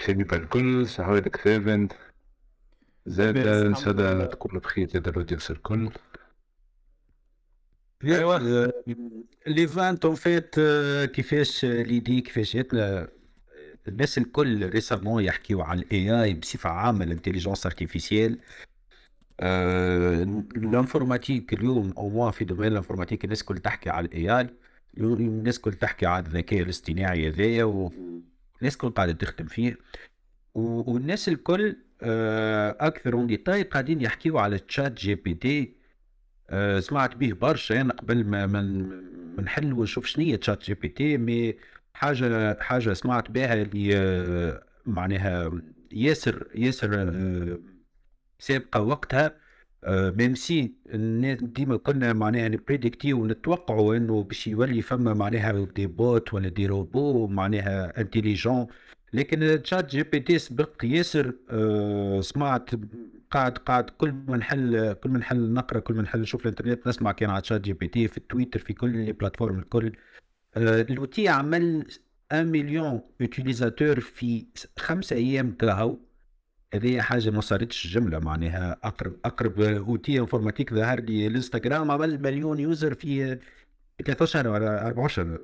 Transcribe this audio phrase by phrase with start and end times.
[0.00, 0.88] حبيب الكل.
[0.88, 1.88] سعودك سيفن.
[3.06, 3.34] زاد
[4.30, 5.90] تكون بخير زاد ال audience الكل.
[8.04, 8.68] ايوا
[9.46, 10.54] l'event en fait
[11.10, 13.08] كيفاش l'idée كيفاش جاتنا
[13.88, 18.38] الناس الكل récemment يحكيو على ال AI بصفة عامة ال intelligence artificielle
[20.56, 24.48] ال informatique اليوم أو في domaine ال informatique الناس الكل تحكي على ال AI
[24.98, 29.78] الناس الكل تحكي على الذكاء الاصطناعي هذايا والناس الكل قاعدة تخدم فيه.
[30.54, 35.76] والناس الكل آه، أكثر en détail قاعدين يحكيو على تشات جي بي تي.
[36.50, 38.88] آه، سمعت به برشا أنا قبل ما من
[39.44, 41.54] نحل ونشوف شنو هي تشات جي بي تي mais
[41.94, 47.12] حاجة حاجة سمعت بها اللي آه، معناها ياسر ياسر
[48.38, 49.41] سابقة وقتها.
[49.88, 50.72] même si
[51.42, 56.66] ديما كنا معناها ن prédicti ونتوقعوا إنه باش يولي فما معناها des bots ولا des
[56.66, 58.66] robots معناها intelligents
[59.12, 62.70] لكن تشات جي بي تي سبق ياسر آه سمعت
[63.30, 67.12] قاعد قاعد كل ما نحل كل ما نحل نقرأ كل ما نحل نشوف الإنترنت نسمع
[67.12, 69.92] كان على تشات جي بي تي في تويتر في كل ال plateformes الكل.
[70.56, 71.86] آه l'outil عمل
[72.32, 74.46] 1 مليون utilisateurs في
[74.78, 75.98] خمسة أيام تاعو
[76.74, 78.76] هذه حاجة ما صارتش جمله معناها.
[78.82, 83.38] أقرب أقرب outil informatique ظهر لي الإنستغرام عمل مليون user في
[84.04, 85.38] 13 ولا 14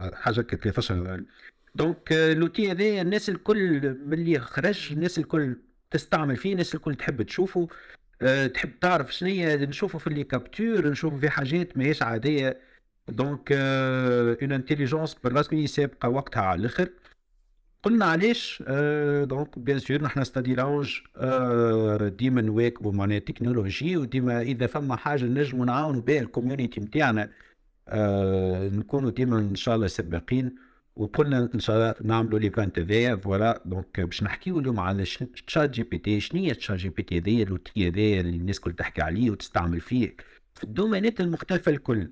[0.00, 1.22] حاجة 13
[1.74, 5.56] donc l'outil هذا الناس الكل ملي خرج الناس الكل
[5.90, 7.68] تستعمل فيه الناس الكل تحب تشوفه.
[8.22, 9.30] أه تحب تعرف شنو
[9.64, 12.60] نشوفه في les captures نشوفه في حاجات ماهيش عادية.
[13.08, 16.88] donc une intelligence بالرسمي سابقه وقتها على الآخر.
[17.82, 24.40] قلنا علاش أه donc bien sûr نحن Study Lounge أه ديما نواكبوا معناها التكنولوجي وديما
[24.42, 27.30] إذا فما حاجة نجموا نعاونوا بها ال community نتاعنا
[27.88, 30.54] أه نكونوا ديما إن شاء الله سباقين
[30.96, 33.62] وقلنا إن شاء الله نعملوا l'event هذايا voilà.
[33.66, 35.04] donc باش نحكيو اليوم على
[35.46, 38.60] تشات جي بي تي شنو هي تشات جي بي تي هذايا l'outil هذايا اللي الناس
[38.60, 40.16] كل تحكي عليه وتستعمل فيه؟
[40.54, 42.10] في ال domaineات المختلفة الكل.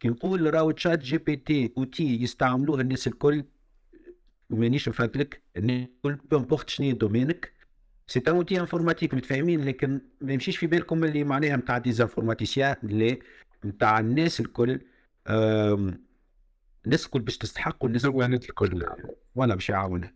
[0.00, 3.44] كي نقول راهو تشات جي بي تي outil يستعملوه الناس الكل
[4.56, 7.52] مانيش نفادلك الكل peu importe شنو domaineك
[8.06, 12.76] c'est un outil informatique متفاهمين؟ لكن ما يمشيش في بالكم اللي معناها نتاع des informaticiens
[12.84, 13.18] اللي
[13.64, 14.80] نتاع الناس الكل
[16.86, 18.86] الناس الكل باش تستحق والناس الكل
[19.34, 20.12] وأنا باش يعاونها.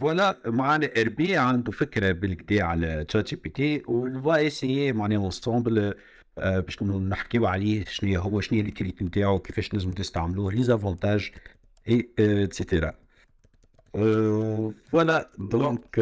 [0.00, 5.94] فوالا معنا اربي عنده فكرة بالكدا على تشات جي بي تي والفا اسيي معناها اونستومبل
[6.38, 11.30] أه باش نحكيو عليه شنو هو شنو هي الكريت نتاعو كيفاش لازم تستعملوه لي زافونتاج
[11.88, 13.01] اي اتسيتيرا
[13.94, 15.98] فوالا دونك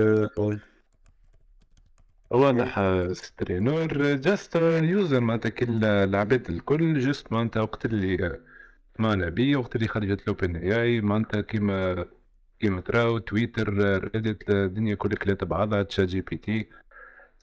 [2.31, 2.81] واضح
[3.13, 8.39] سترينور جاست يوزر معناتها كل العباد الكل جست معناتها وقت اللي
[8.99, 12.07] معنا بي وقت اللي خرجت لوبن اي اي معناتها كيما
[12.61, 13.69] كيما تراو تويتر
[14.15, 16.69] ريدت الدنيا كلها كلات بعضها تشات جي بي تي.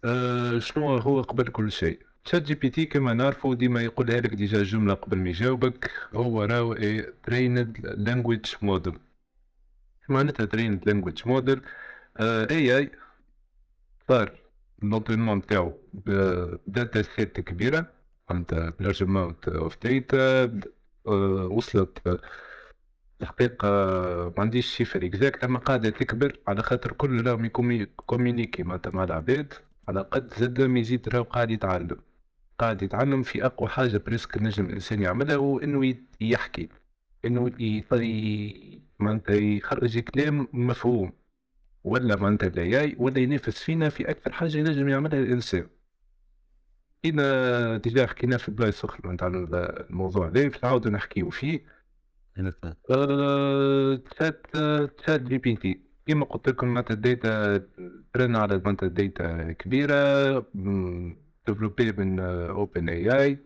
[0.05, 4.33] أه شنو هو قبل كل شيء؟ تشات جي بي تي كما نعرفوا ديما يقولها لك
[4.33, 8.99] ديجا جملة قبل ما يجاوبك هو راهو اي تريند لانجويج موديل
[10.09, 11.61] معناتها trained language model
[12.19, 12.91] AI
[14.07, 14.39] صار
[14.81, 17.93] l'entraînement نتاعو ب data set كبيره
[18.29, 20.59] معناتها ب large amount of data
[21.51, 22.19] وصلت
[23.21, 23.67] الحقيقة
[24.37, 29.03] ما عنديش chiffre exact أما قاعدة تكبر على خاطر كل راهم ي communiqui معناتها مع
[29.03, 29.53] العباد
[29.87, 31.97] على قد زاد يزيد راهو قاعد يتعلم.
[32.59, 36.69] قاعد يتعلم في أقوى حاجة presque نجم الإنسان يعملها هو إنه يحكي
[37.25, 37.51] إنه
[38.99, 41.11] معناتها يخرج كلام مفهوم
[41.83, 45.69] ولا معناتها ال AI ولا ينافس فينا في أكثر حاجة ينجم يعملها الإنسان.
[46.99, 51.77] حكينا déjà حكينا في بلايص أخرى نتاع الموضوع هذا نعاودو نحكيو فيه.
[54.09, 54.47] تشات
[54.97, 55.81] تشات جي بي تي.
[56.05, 57.57] كيما قلت لكم معناتها ال data
[58.13, 60.39] trained على معناتها data كبيرة
[61.47, 63.37] développé من OpenAI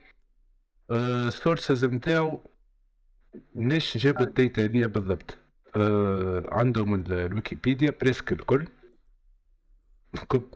[0.91, 2.51] ال sources نتاعو
[3.55, 5.37] مناش جابوا ال data هذيا بالضبط؟
[6.51, 8.67] عندهم الويكيبيديا presque الكل.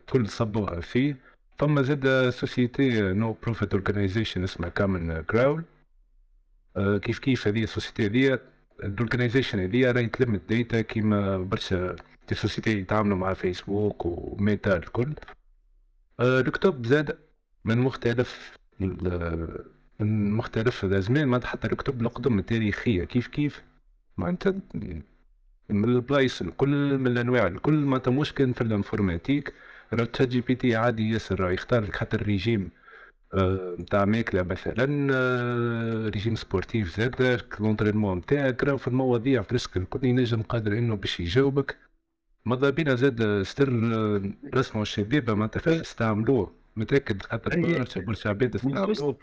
[0.09, 1.17] كل صبوها فيه.
[1.59, 5.63] ثم زاد société non-profit organization اسمها Common Crawl.
[6.77, 8.39] كيف كيف هذه ال société هذه؟
[8.83, 11.95] ال organization هذه راهي تلم ال data كيما برشا
[12.29, 15.13] des sociétés يتعاملوا مع فيسبوك وميتا الكل.
[16.19, 17.17] الكتب زاد
[17.65, 18.57] من مختلف
[19.99, 23.03] من مختلف الازمان ما حتى الكتب القدم التاريخية.
[23.03, 23.63] كيف كيف؟
[24.17, 24.53] معناتها
[25.69, 29.53] من البلايص الكل من الأنواع الكل معناتها مشكل في ال informatique.
[29.93, 32.69] راه تشات جي بي تي عادي ياسر يختار لك حتى الريجيم
[33.79, 40.41] نتاع ماكله مثلا آه، régime sportif زاد l'entraînement نتاعك راهو في المواضيع presque الكل ينجم
[40.41, 41.77] قادر إنه باش يجاوبك.
[42.45, 48.55] ماذا بينا زاد ستر آه، رسموا الشبيبه معناتها فاش تستعملوه متأكد خاطر برشا برشا عباد
[48.55, 49.17] استعملوه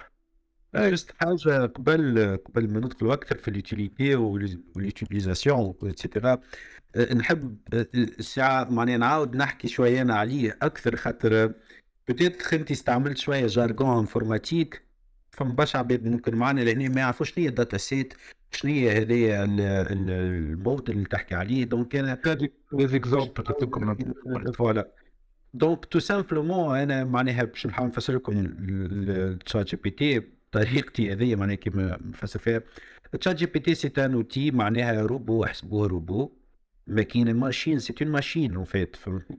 [1.20, 6.40] حاجة قبل قبل ما ندخلوا أكثر في ال utilité وال utilisation et cetera
[7.14, 7.58] نحب
[7.94, 11.52] الساعة معناها نعاود نحكي شوية أنا عليه أكثر خاطر
[12.08, 14.82] peut-être انت استعملت شوية jargon informatique
[15.30, 18.14] فما برشا عباد ممكن معنا لأن ما يعرفوش شنو هي ال data set
[18.52, 22.14] شنو هي هذايا الموديل اللي تحكي عليه donc أنا
[24.52, 24.92] voilà
[25.54, 31.98] donc tout simplement أنا معناها باش نحاول نفسر لكم ال ChatGPT بطريقتي هذيا معناها كيما
[32.04, 32.62] نفسر فيها
[33.14, 36.32] ال ChatGPT c'est un outil معناها روبو احسبوه روبو.
[36.86, 39.38] ماكينه machine c'est une machine en fait فهمتني؟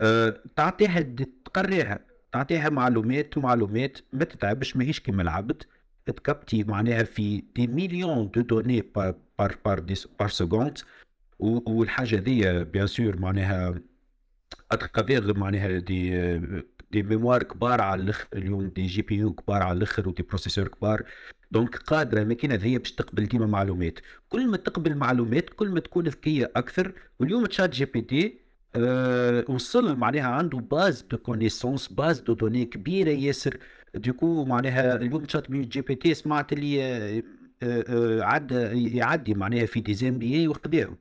[0.00, 1.00] أه تعطيها
[1.44, 2.00] تقريها.
[2.32, 5.62] تعطيها معلومات ومعلومات ما تتعبش ماهيش كيما العبد.
[6.06, 9.84] تكبتي معناها في des millions de données par par par,
[10.20, 10.78] par seconde
[11.38, 13.74] والحاجة هذيا bien sûr معناها
[14.72, 16.16] à travers معناها des
[16.94, 21.02] des mémoires كبار على الأخر اليوم des GPU كبار على الأخر و des processeurs كبار.
[21.50, 23.98] donc قادرة الماكينه هي باش تقبل ديما معلومات.
[24.28, 26.92] كل ما تقبل معلومات كل ما تكون ذكية أكثر.
[27.20, 28.38] واليوم ChatGPT
[28.76, 33.58] أه وصل معناها عنده base de connaissances base de données كبيرة ياسر.
[33.94, 37.22] ديكو معناها اليوم ChatGPT سمعت اللي أه
[37.62, 40.96] أه عد يعدي معناها في des MBA وقداهم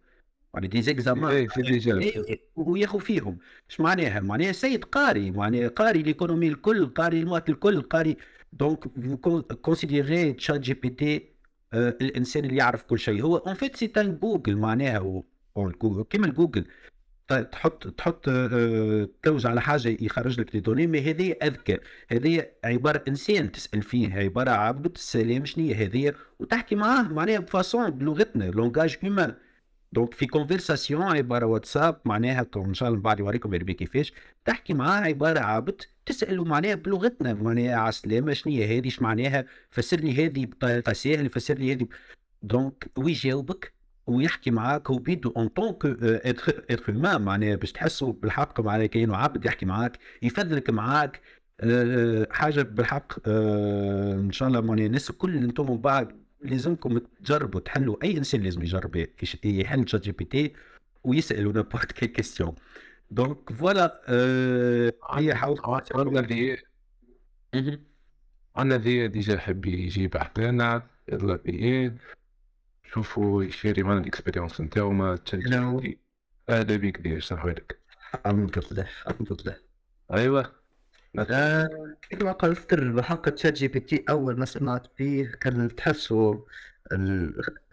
[0.53, 1.47] يعني des examens
[2.55, 3.37] وياخذ فيهم.
[3.69, 8.17] إيش معناها؟ معناها سيد قاري معناها قاري ال économie الكل قاري المواطن الكل قاري.
[8.53, 8.87] donc
[9.61, 11.29] considérer ChatGPT
[11.73, 13.21] الإنسان اللي يعرف كل شيء.
[13.21, 15.23] هو en fait c'est un Google معناها.
[16.09, 16.65] كيما الجوجل
[17.51, 18.25] تحط تحط
[19.23, 21.77] تلوج على حاجة يخرج لك données mais هذه أذكى.
[22.11, 27.47] هذه عبارة إنسان تسأل فيه عبارة عبد السلام شنو هي هذه؟ وتحكي معاه معناها ب
[27.47, 29.33] façon بلغتنا langage humain
[29.93, 34.13] donc في conversation عباره واتساب معناها ان شاء الله بعد يوريكم يربي كيفاش
[34.45, 39.97] تحكي معاه عباره عبد تساله معناها بلغتنا معناها على السلامه شنو هي هذه معناها فسر
[39.97, 41.87] لي هذه بطريقه سهله فسر لي هذه
[42.41, 43.73] donc ويجاوبك
[44.07, 49.45] ويحكي معاك هو بيدو en tant qu'être humain معناها باش تحسوا بالحق معناها كانه عبد
[49.45, 51.21] يحكي معاك يفذلك معاك
[52.31, 58.41] حاجة بالحق ان شاء الله معناها الناس الكل أنتم بعد لازمكم تجربوا تحلوا أي إنسان
[58.41, 59.07] لازم يجرب
[59.43, 60.53] يحل شات جي بي تي
[61.03, 62.55] ويسالوا نابورت كي كيستيون
[63.11, 64.01] دونك فوالا
[65.11, 65.61] هي حاول
[65.95, 66.57] عندنا ذي
[68.55, 70.17] عندنا ذي ديجا حب يجيب
[71.11, 71.91] ذي
[72.83, 75.99] شوفوا يشيري معنا الاكسبيريونس نتاعو ما تشارك
[76.49, 77.79] أهلا بك ديجا شنو لك
[78.15, 79.57] الحمد لله الحمد لله.
[80.13, 80.62] أيوه.
[82.09, 86.35] كما قلت بحق ChatGPT أول ما سمعت فيه كان تحسوا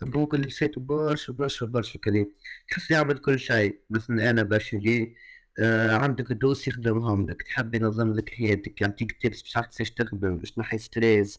[0.03, 2.27] جوجل سيتو برشا برشا برشا كلام
[2.71, 3.81] تحس يعمل كل شيء.
[3.91, 5.17] مثلا أنا باش يجي
[5.59, 7.43] آه عندك دوس يخدمهم لك.
[7.43, 8.81] تحب ينظم لك حياتك.
[8.81, 11.39] يعطيك tips باش كيفاش تخدم باش تنحي stress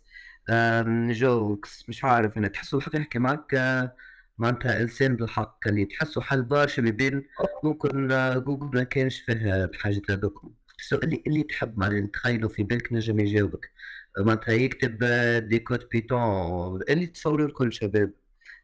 [0.50, 3.96] آه jokes مش عارف أنا تحسوا الحق يحكي معك آه
[4.38, 5.60] معناتها إنسان بالحق.
[5.68, 7.24] اللي تحسوا حل برشا بين
[7.64, 10.54] ممكن آه جوجل ما كانش فيها بحاجة هذوكم.
[10.94, 13.72] اللي, اللي تحب معناها تخيله في بالك نجم يجاوبك
[14.20, 15.04] معناتها يكتب
[15.50, 18.14] des codes Python اللي تصوروا الكل شباب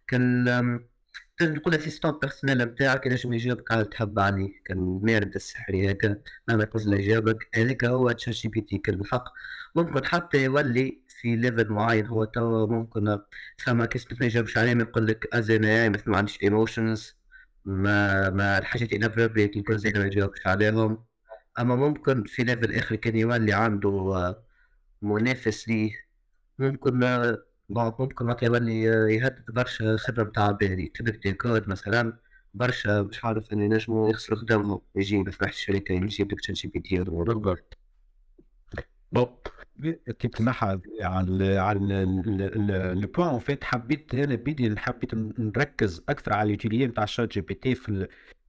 [0.07, 0.45] كان
[1.37, 6.93] تقدر تقول assistant personnel نتاعك نجم يجاوبك على تحب عليه كالمارد السحري هكا مهما قصد
[6.93, 9.33] يجاوبك هذاك هو ChatGPT بالحق
[9.75, 13.19] ممكن حتى يولي في level معين هو تو ممكن
[13.57, 17.17] فما كيس ما يجاوبش عليه يقول لك ازينا مثل ما عنديش ايموشنز
[17.65, 21.06] ما ما الحاجات انابروبريت يكون زي ما يجاوبش عليهم
[21.59, 24.43] أما ممكن في ليفل آخر كان يولي عنده آه،
[25.01, 25.91] منافس ليه.
[26.59, 32.17] ممكن آه، ممكن وقت يولي آه، يهدد برشا خبرة بتاع بالي تبدا كود مثلا
[32.53, 36.79] برشا مش عارف ان ينجموا يخسروا خدمهم يجي في واحد الشركة يجيب لك جي بي
[36.79, 37.03] تي
[39.11, 39.53] بالضبط
[40.19, 41.79] كيف تنحى على على
[42.93, 48.07] ال point حبيت أنا بدي حبيت نركز أكثر على ال utilité نتاع ال ChatGPT في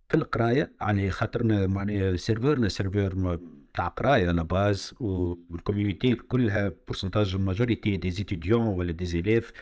[0.08, 3.38] في القراية يعني خاطرنا معناها serveurنا serveur
[3.74, 9.52] تاع قراية la base وال community كلها pourcentage majorité des étudiants ولا des élèves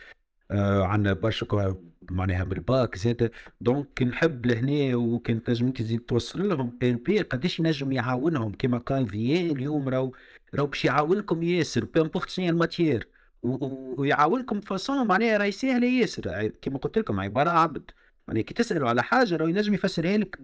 [0.51, 1.75] آه عندنا برشا
[2.11, 3.31] معناها بالباك زاد.
[3.61, 6.77] donc نحب لهنا وكان تنجم تزيد توصل لهم.
[6.81, 10.11] بي قداش ينجم يعاونهم؟ كما قال فيان اليوم راهو
[10.55, 13.07] راهو باش يعاونكم ياسر n'importe شنو ال matière
[13.43, 16.51] ويعاونكم façon معناها راهي ساهله ياسر.
[16.61, 17.91] كما قلت لكم عبارة عبد.
[18.27, 20.39] يعني كي تسالوا على حاجة راه ينجم يفسرها لك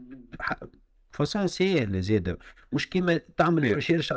[1.12, 2.38] façon سهله زاده
[2.74, 3.74] مش كيما تعمل إيه.
[3.74, 4.14] recherche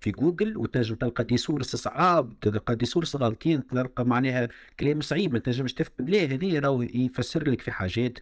[0.00, 4.48] في جوجل وتنجم تلقى des sources صعاب تلقى des sources غالطين تلقى معناها
[4.80, 6.08] كلام صعيب ما تنجمش تفهم.
[6.08, 8.18] لا هذه راهو يفسر لك في حاجات.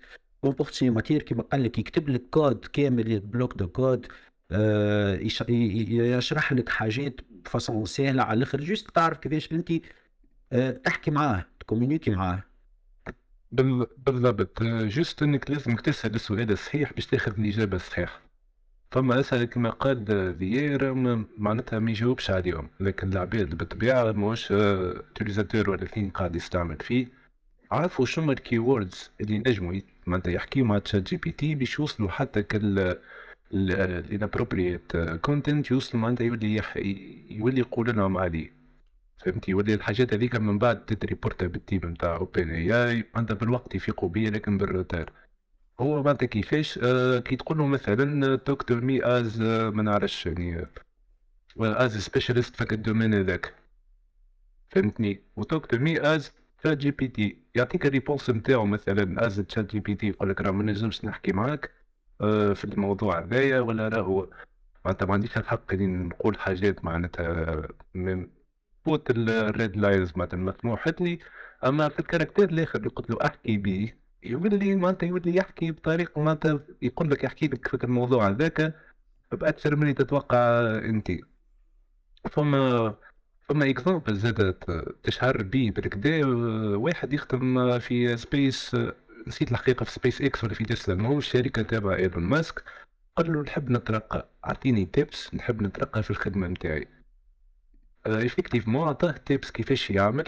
[0.83, 4.07] matière كيما قال لك يكتب لك كود كامل bloc de code
[4.51, 8.61] آه يشرح لك حاجات بفاسون سهله على الآخر.
[8.61, 9.73] جوست تعرف كيفاش أنت
[10.53, 12.43] آه تحكي معاه تكومينيكي معاه.
[13.53, 14.63] بالضبط.
[14.63, 18.21] جوست إنك لازم تسأل السؤال الصحيح باش تاخذ الإجابة الصحيحة.
[18.91, 22.69] فما أسئلة كما قال فيير م- معناتها ما يجاوبش عليهم.
[22.81, 24.53] لكن العباد بالطبيعة ماهوش
[25.15, 27.09] تيليزاتور ولا ثين قاعد يستعمل فيه.
[27.71, 32.97] عارفوا شنو الكي ووردز اللي نجموا معناتها يحكيو مع ChatGPT باش يوصلوا حتى كال
[33.55, 36.63] ال inappropriate content يوصلوا معناتها يولي.
[37.31, 38.56] يولي يقول لهم عليه.
[39.27, 44.31] فهمتي؟ يولي الحاجات هذيك من بعد تتريبورتا بال team نتاع OpenAI معناتها بالوقت يفيقوا بيا
[44.31, 45.13] لكن بال retard
[45.81, 50.67] هو معناتها كيفاش؟ آه كي تقول له مثلا talk to me as ما نعرفش يعني
[51.61, 53.55] as specialist في ال domaine هذاك.
[54.71, 60.31] فهمتني؟ و talk to me as ChatGPT يعطيك ال réponse نتاعو مثلا as ChatGPT يقول
[60.31, 61.71] لك راه ما نجمش نحكي معاك
[62.21, 64.29] آه في الموضوع هذايا ولا راهو
[64.85, 67.63] معناتها ما عنديش الحق إني نقول حاجات معناتها
[68.87, 71.19] فوت ال red lines معناتها مسموح لي
[71.65, 76.21] أما في ال caractère الآخر اللي قلت له أحكي به يولي معناتها يولي يحكي بطريقة
[76.23, 78.75] معناتها يقول لك يحكي لك في الموضوع هذاك
[79.33, 80.39] بأكثر من اللي تتوقع
[80.79, 81.13] أنت.
[82.31, 82.95] فما
[83.49, 84.55] فما exemple زاد
[85.03, 86.27] تشهر بيه بالكدا
[86.77, 88.77] واحد يخدم في Space
[89.27, 92.65] نسيت الحقيقة في سبيس إكس ولا في تسلا المهم الشركة تابعه إيلون ماسك
[93.17, 96.96] قال له نحب نترقى أعطيني tips نحب نترقى في الخدمة نتاعي
[98.07, 100.25] effectivement عطاه tips كيفاش يعمل.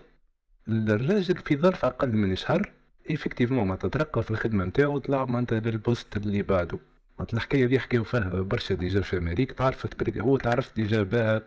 [0.69, 2.73] الراجل في ظرف أقل من شهر
[3.11, 6.79] effectivement معناتها ترقى في الخدمة نتاعو وطلع معناتها لل poste اللي بعده.
[7.19, 11.43] معناتها الحكاية دي حكاو فيها برشا déjà في أمريكا تعرفت هو تعرف déjà بها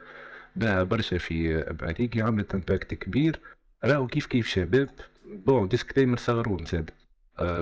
[0.55, 3.39] بها برشا في أمريكا عملت impact كبير.
[3.83, 4.89] راهو كيف كيف شباب
[5.25, 6.89] bon disclaimer صغرون زاد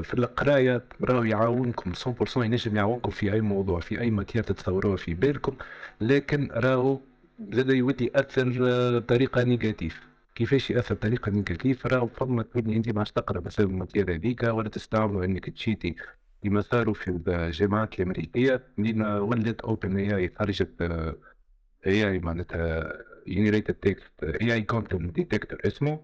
[0.04, 5.14] في القراية راهو يعاونكم 100% ينجم يعاونكم في أي موضوع في أي matière تتصوروها في
[5.14, 5.56] بالكم.
[6.02, 7.00] لكن راهو
[7.40, 8.50] زاد يولي ياثر
[9.00, 10.00] بطريقه négative.
[10.36, 14.70] كيفاش يأثر بطريقه négative؟ راهو فما تولي انت ما تقرا مثلا ال matière هذيك ولا
[14.70, 15.96] تستعملوا إنك ت cheat ي
[16.44, 20.82] كما صاروا في الجامعات الأمريكية لين ولات OpenAI خرجت
[21.88, 22.94] AI معناتها
[23.28, 26.00] generated text AI content detector اسمه.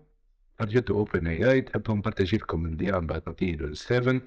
[0.60, 4.22] خرجت OpenAI تحب نبارتاجي لكم اللين بعد نعطيه 7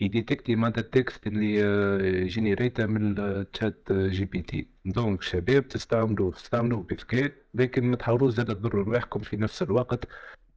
[0.00, 7.84] يديتكتي معناتها ال texte اللي جينيريتا من ال ChatGPT donc شباب تستعملوا تستعملوا بذكاء لكن
[7.84, 10.08] ما تحاولوش زاد تضروا رواحكم في نفس الوقت.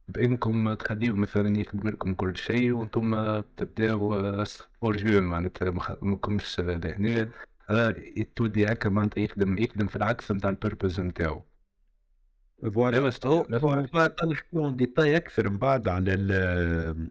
[0.08, 4.14] بإنكم تخليو مثلا يخدم لكم كل شيء وأنتم تبداو
[4.82, 7.30] hors-jeu معناتها ما ماكمش لهنا
[8.36, 11.42] تولي هكا معناتها يخدم يخدم في العكس نتاع ال purpose نتاعو
[12.74, 13.10] voilà
[14.54, 17.10] هو détail أكثر من بعد على ال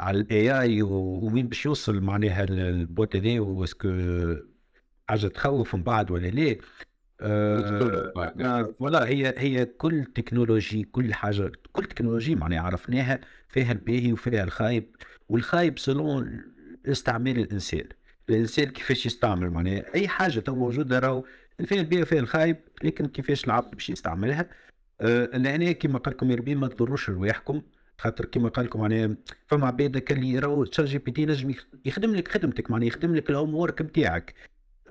[0.00, 3.88] على ال AI وين باش يوصل معناها ال bot هذا و est-ce que
[5.08, 6.56] حاجة تخوف من بعد ولا لا.
[7.20, 14.12] آه، آه، ولا هي هي كل تكنولوجي كل حاجة كل تكنولوجي معناها عرفناها فيها الباهي
[14.12, 14.96] وفيها الخايب
[15.28, 16.42] والخايب selon
[16.86, 17.84] استعمال الإنسان.
[18.28, 21.24] الإنسان كيفاش يستعمل معناها؟ أي حاجة تو موجودة راهو
[21.64, 24.50] فيها الباهي وفيها الخايب لكن كيفاش العبد باش يستعملها؟
[25.00, 27.62] آه لهنا كيما قال لكم يربي ما تضروش رواحكم.
[27.98, 32.28] خاطر كيما قال لكم معناها فما عباد كان اللي يراو ChatGPT نجم يخ- يخدم لك
[32.28, 34.34] خدمتك معناها يخدم لك ال homework نتاعك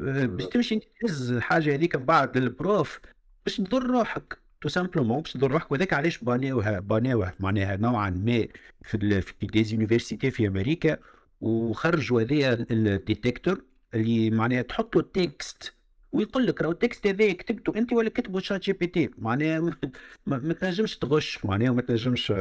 [0.02, 3.00] آه، باش تمشي تهز الحاجة هذيك من بعد لل prof
[3.46, 4.38] باش تضر روحك.
[4.62, 8.48] tout simplement باش تضر روحك وذاك علاش بانيوها بانيوها معناها نوعا ما
[8.82, 10.98] في في des universités في أمريكا.
[11.42, 13.62] وخرجوا هذايا ال detector
[13.94, 15.74] اللي معناها تحط له ال texte
[16.14, 19.10] ويقول لك راهو ال texte هذا كتبته انت ولا كتبه ChatGPT.
[19.18, 19.60] معناها
[20.28, 22.34] ما, تنجمش تغش معناها ما تنجمش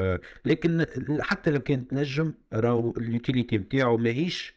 [0.45, 0.87] لكن
[1.21, 4.55] حتى لو كان تنجم راهو ال utilité نتاعو ماهيش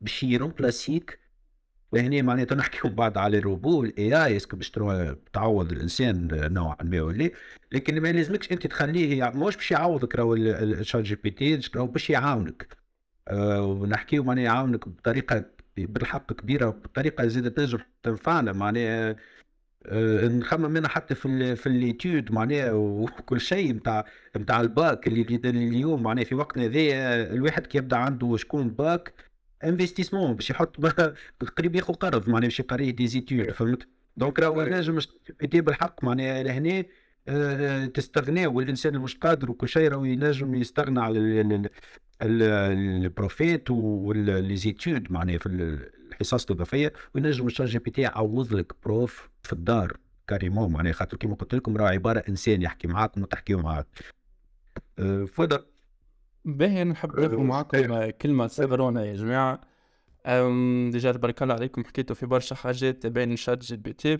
[0.00, 1.20] باش يرومبلاسيك
[1.92, 4.70] وهنا معناتها نحكيو بعد على ال robot وال AI est-ce que باش
[5.32, 7.30] تعوض الإنسان نوعا ما ولا
[7.72, 11.86] لكن ما لازمكش أنت تخليه يع- مش باش يعوضك راهو ال- ال- ال ChatGPT راهو
[11.86, 12.76] باش يعاونك.
[13.28, 15.44] آه ونحكيو معناها يعاونك بطريقة
[15.76, 19.16] بالحق كبيرة بطريقه زادة تنجم تنفعنا معناها
[19.86, 24.04] آه، نخمم منها حتى في في اليوتيوب معناها وكل شيء نتاع
[24.36, 29.14] نتاع الباك اللي اليوم معناها في وقتنا هذا الواحد كي يبدأ عنده شكون باك
[29.64, 30.76] investissement باش يحط
[31.58, 34.98] قريب ياخذ قرض معناها باش يقري des études فهمت؟ donc راهو نجم
[35.60, 36.84] بالحق معناها لهنا
[37.94, 41.70] تستغنى والإنسان مش قادر وكل شيء راهو ينجم يستغنى على ال- ال-
[42.22, 42.42] ال-
[43.04, 49.30] البروفيت و les études معناها في ال- الحصص الإضافية وينجم ال ChatGPT يعوض لك prof
[49.42, 49.96] في الدار
[50.28, 53.86] carrément معناها خاطر كيما قلت لكم راه عبارة إنسان يحكي معاك وما تحكيو معاك.
[54.98, 55.64] أه فضل
[56.44, 59.60] باهي أنا نحب ناخذ معاكم كلمة سيفرونا يا جماعة.
[60.90, 64.18] déjà تبارك الله عليكم حكيتوا في برشا حاجات بين ChatGPT.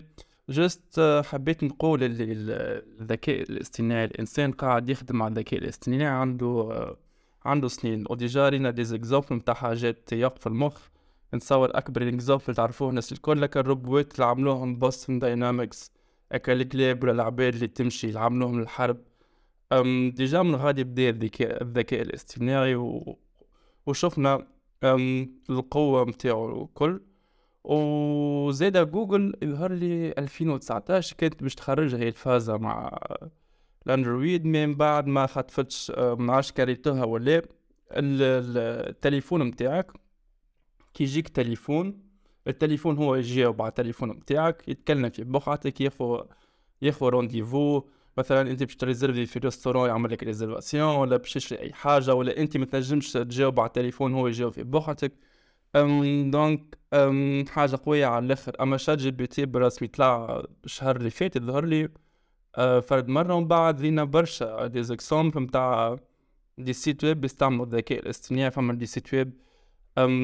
[0.49, 2.23] juste حبيت نقول اللي
[3.01, 6.95] الذكاء الاصطناعي الإنسان قاعد يخدم على الذكاء الاصطناعي عنده
[7.45, 8.03] عنده سنين.
[8.09, 10.87] و déjà رينا des exemples نتاع حاجات يقف المخ.
[11.33, 15.91] نتصور أكبر exemple تعرفوه الناس الكل لك الروبوت اللي عملوهم Boston Dynamics
[16.31, 18.97] هكا الكلاب ولا العباد اللي تمشي اللي عملوهم الحرب.
[19.71, 23.17] أم déjà من غادي بدا الذكاء الذكاء الاصطناعي و...
[23.85, 24.47] وشفنا
[25.49, 27.01] القوة متاعو الكل.
[27.65, 32.99] وزادا جوجل يظهر لي 2019 كانت باش تخرج هي الفازة مع
[33.87, 37.41] ال Android من بعد ما خطفتش ما عادش كريتوها ولا
[37.91, 39.91] التليفون متاعك.
[40.93, 42.05] كي يجيك تليفون
[42.47, 46.23] التليفون هو يجاوب على التليفون متاعك يتكلم في بقعتك ياخو
[46.81, 47.83] ياخو rendez-vous
[48.17, 52.37] مثلا أنت باش تريزرفي في restaurant يعمل لك réservation ولا باش تشري أي حاجة ولا
[52.37, 55.11] أنت ما تنجمش تجاوب على التليفون هو يجاوب في بقعتك
[56.25, 56.77] donc
[57.49, 58.55] حاجة قوية على الآخر.
[58.61, 61.89] أما ChatGPT برسمي طلع الشهر اللي فات ظهر لي
[62.57, 65.97] أه فرد مرة ومن بعد لينا برشا des exemples نتاع
[66.57, 68.51] des sites web بيستعملوا الذكاء الاصطناعي.
[68.51, 69.33] فما des sites web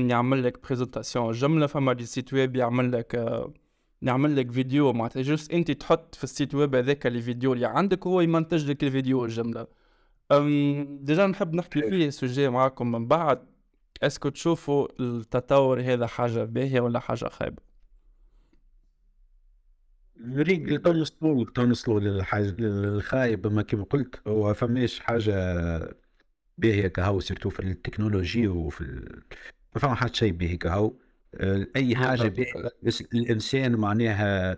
[0.10, 1.68] يعمل لك présentation جملة.
[1.68, 3.54] فما des sites web يعمل لك أه
[4.02, 4.94] نعمل لك فيديو.
[4.94, 8.84] معناتها juste أنت تحط في ال site web هذاك الفيديو اللي عندك هو يمنتج لك
[8.84, 9.68] الفيديو الجملة.
[11.02, 13.51] déjà نحب نحكي فيه sujet معاكم من بعد.
[14.04, 17.64] est-ce que تشوفوا التطور هذا حاجة باهية ولا حاجة خايبة.
[20.18, 25.34] نريد تو نوصلوا تو نوصلوا للحاجه الخايب ما كيما قلت هو فماش حاجة
[26.58, 29.24] باهية كهو surtout في التكنولوجي وفي ال...
[29.76, 30.94] ما فما حتى شيء باهي كهو.
[31.76, 34.58] أي حاجة باهية بس الإنسان معناها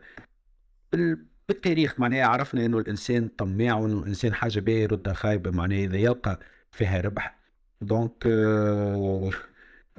[1.49, 6.39] بالتاريخ معناها عرفنا إنه الإنسان طماع وإنه الإنسان حاجة باهية يردها خايبة معناها إذا يلقى
[6.71, 7.42] فيها ربح
[7.85, 8.23] donc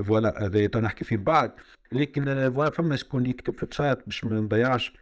[0.04, 1.52] voilà هذا نحكي فيه بعد
[1.92, 4.92] لكن voilà فما شكون يكتب في الشات باش ما نضيعش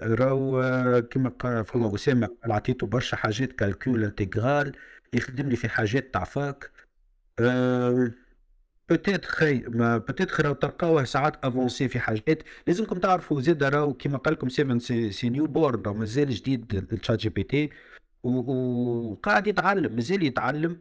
[0.00, 4.76] راهو كما قال فما اسامه عطيته برشا حاجات calcul intégral
[5.12, 6.70] يخدم لي في حاجات تاع فاك
[8.88, 14.34] peut-être خي peut-être راهو تلقاوه ساعات avancé في حاجات لازمكم تعرفوا زاد راهو كيما قال
[14.34, 17.70] لكم 7 c'est, c'est new born مازال جديد ال Chat GPT
[18.22, 20.80] وقاعد يتعلم مازال يتعلم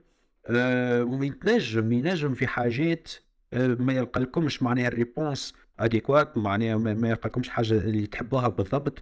[1.04, 3.12] ويتنجم ينجم في حاجات
[3.54, 8.48] أه ما يلقى لكمش معناها ال réponse adéquate معناها ما يلقى لكمش حاجة اللي تحبوها
[8.48, 9.02] بالضبط.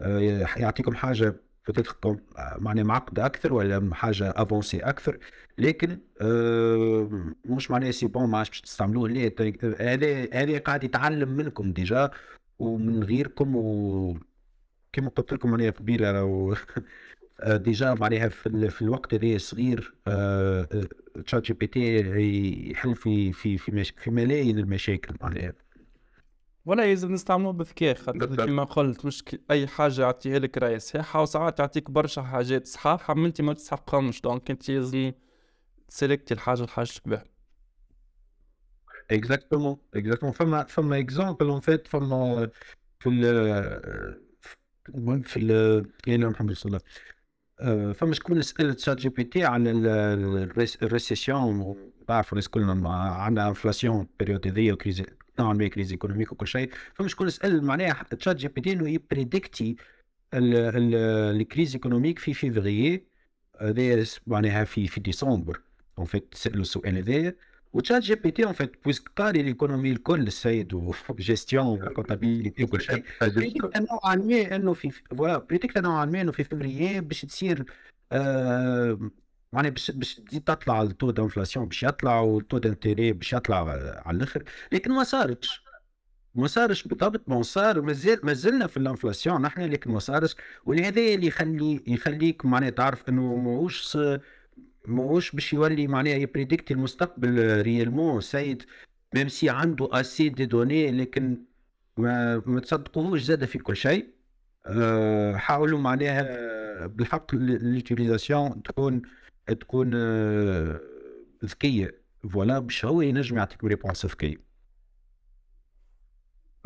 [0.00, 0.18] أه
[0.56, 1.36] يعطيكم حاجة
[1.68, 2.18] بتتكم
[2.58, 5.18] معناها معقدة أكثر ولا حاجة avancé أكثر.
[5.58, 9.08] لكن أه مش معناها c'est bon ما باش تستعملوه.
[9.08, 9.30] لا
[9.80, 12.10] هذا هذا قاعد يتعلم منكم déjà
[12.58, 14.18] ومن غيركم و
[14.92, 16.54] كما قلت لكم قبيله راهو
[17.46, 19.94] déjà معناها في, في الوقت هذا صغير
[21.26, 25.52] Chat GPT يحل في في في, في ملايين المشاكل معناها.
[26.64, 31.58] ولا يلزم نستعملوه بذكاء خاطر كيما قلت مش أي حاجة يعطيها لك راي صحيحه وساعات
[31.58, 34.20] يعطيك برشا حاجات صحاحه ما أنت ما تستحقهمش.
[34.20, 35.12] donc أنت لازم
[35.88, 37.24] تـ sélecti الحاجة اللي حاجتك بها
[39.10, 42.50] exactement exactement فما فما exemple en fait فما
[43.00, 43.22] في ال
[45.24, 46.80] في ال يعني محمد صلى الله
[47.94, 49.66] فما شكون سال Chat GPT عن
[50.82, 51.76] ال récession
[52.08, 55.02] تعرفوا الناس كلنا عندنا inflation période هذيا و crise
[55.38, 56.70] نوعا ما crise économique وكل شيء.
[56.94, 59.76] فما شكون سال معناها Chat GPT انه ي prédicti
[60.34, 63.06] ال crise économique في فيفري
[63.60, 65.60] هذا معناها في في ديسمبر.
[65.98, 67.36] en fait سالوا السؤال هذايا
[67.72, 72.80] و Chat GPT en fait puisque قاري ال économie الكل السيد و gestion comptabilité وكل
[72.80, 73.04] شيء
[73.36, 77.64] prédicta نوعا ما انه في voilà prédicta نوعا ما انه في فبراير باش تصير
[78.12, 79.10] آه
[79.52, 83.56] معناها باش باش تزيد تطلع ال taux d'inflation باش يطلع وال taux d'intérêt باش يطلع
[84.06, 85.62] على الآخر لكن ما صارتش
[86.34, 90.36] ما صارش بالضبط ما صار مازال ما زلنا في ال inflation نحن لكن ما صارش
[90.64, 93.98] ولهذا اللي يخلي يخليك معناها تعرف انه ماهوش
[94.86, 98.62] ماهوش باش يولي معناها ي prédicti المستقبل réellement سيد
[99.14, 101.44] même si عنده assez de données لكن
[101.96, 104.14] ما, ما تصدقوهوش زاد في كل شيء.
[104.66, 109.02] أه حاولوا معناها بالحق l'utilisation تكون
[109.46, 110.80] تكون أه
[111.44, 112.02] ذكية.
[112.32, 114.36] voilà باش هو ينجم يعطيك réponse ذكية.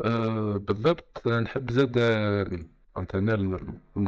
[0.01, 1.27] أه بالضبط.
[1.27, 1.97] نحب زاد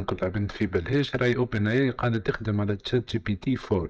[0.04, 3.88] كان الناس ما في بالهاش راهي OpenAI قاعدة تخدم على Chat GPT 4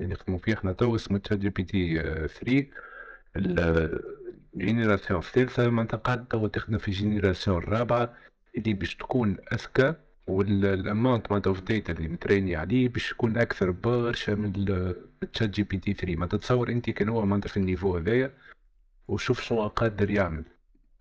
[0.00, 2.66] يعني نخدموا فيه إحنا تو اسمه Chat GPT 3
[4.56, 8.14] génération الثالثة معناتها قاعد توا تخدم في génération الرابعة
[8.56, 9.94] اللي باش تكون أذكى
[10.26, 14.52] وال amount معناتها of data اللي m trainé عليه باش يكون أكثر برشا من
[15.32, 18.30] Chat GPT 3 ما تتصور أنت كان هو معناتها في ال niveau هذايا
[19.08, 20.44] وشوف شنو قادر يعمل.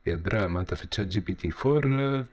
[0.06, 2.26] يدرى معناتها في Chat GPT 4 آه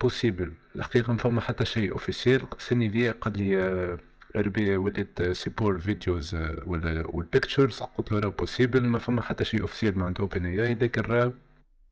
[0.00, 3.98] possible الحقيقة ما فما حتى شيء officiel السنة دي قال لي آه
[4.36, 6.34] ربي وليت سيبور فيديوز
[6.66, 11.02] والبيكتشرز قلت له راه بوسيبل ما فما حتى شيء اوفيسيال معناتها اوبن اي اي لكن
[11.02, 11.32] راه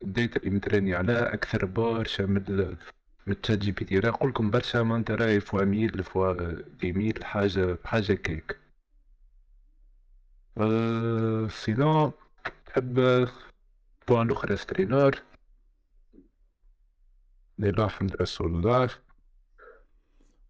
[0.03, 2.75] الداتا اللي متراني عليها أكثر برشا من
[3.27, 6.33] من تشات جي بي تي راه نقول لكم برشا معناتها راهي فوا ميل فوا
[6.81, 8.57] دي ميل حاجة حاجة كيك
[10.57, 12.11] أه سينو
[12.65, 13.27] تحب
[14.07, 15.15] بوان أخرى سترينر
[17.57, 18.89] لا الحمد رسول؟ الله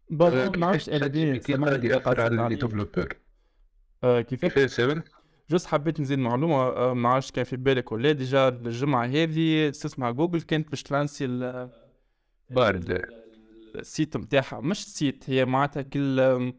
[0.10, 2.56] برضه ما عرفتش ال غادي يأثر على
[4.22, 5.02] كيفاش كيفاش سيفن
[5.50, 10.12] جوست حبيت نزيد معلومة آه، ما عرفتش كان في بالك ولا ديجا الجمعة هذه تسمع
[10.12, 11.70] جوجل كانت باش تلانسي ال-
[12.50, 13.02] بارد.
[13.76, 16.54] السيت نتاعها مش سيت هي معناتها كل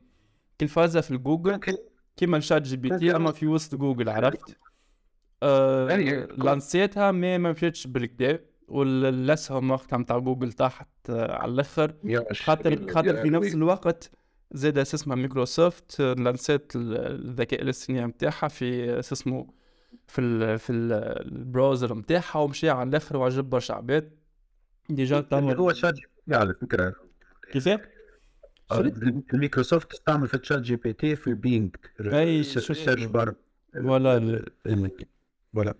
[0.61, 1.61] كل فازة في الجوجل.
[2.16, 4.56] كيما الشات جي بي تي أما في وسط جوجل عرفت؟
[5.42, 11.94] آه يعني لانسيتها ما ما مشيتش بالكدا والاسهم وقتها نتاع جوجل طاحت آه على الآخر
[12.44, 14.11] خاطر خاطر في نفس الوقت
[14.52, 19.46] زاد اسمها مايكروسوفت آه، lançات ال- الذكاء الاصطناعي نتاعها في اسمه
[20.07, 20.92] في ال في ال
[21.33, 24.11] ال browser نتاعها ومشي على الآخر وعجب برشا عباد
[24.90, 26.94] déjà هو Chat GPT على فكره
[27.52, 27.81] كيفاه؟
[29.35, 33.35] الميكروسوفت تستعمل في Chat GPT في ال Bing أي search bar
[33.76, 34.46] ولا ال-
[35.55, 35.74] voilà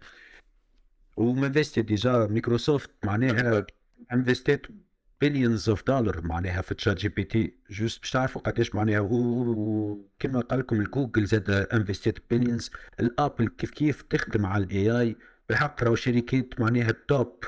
[1.19, 3.67] ومنفستي déjà Microsoft معناها
[4.13, 4.67] invested
[5.21, 11.27] billions of dollar معناها في ChatGPT juste باش تعرفوا قداش معناها وكما قال لكم الجوجل
[11.27, 15.17] زاد invested billions ال Apple كيف كيف تخدم على ال AI
[15.49, 17.45] بالحق راهو شركات معناها top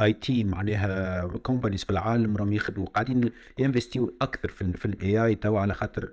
[0.00, 2.86] IT معناها companies في العالم راهم يخدموا.
[2.86, 6.12] قاعدين ينفستيو أكثر في في ال AI توا على خاطر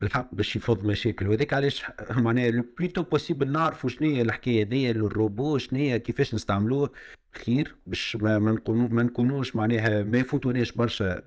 [0.00, 1.28] بالحق باش يفض مشاكل.
[1.28, 5.98] وهذاك علاش معناها le plus tôt possible نعرفوا شنو هي الحكاية هذيا الروبو شنو هي
[5.98, 6.90] كيفاش نستعملوه.
[7.32, 11.22] خير باش ما ما نكونو ما نكونوش معناها ما يفوتوناش برشا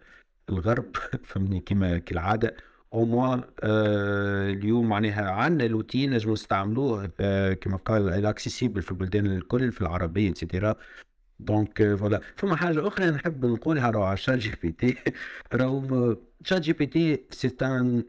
[0.50, 0.96] الغرب
[1.28, 2.58] فهمني كيما كالعادة.
[2.94, 8.92] أو موا آه اليوم معناها عندنا l'outil نجمو نستعملوه آه كما قال ال accessible في
[8.92, 10.76] البلدان الكل في العربية et cetera
[11.40, 14.98] donc voilà فما حاجة أخرى نحب نقولها راهو على ChatGPT.
[15.54, 18.04] راهو شات جي بي تي سي ان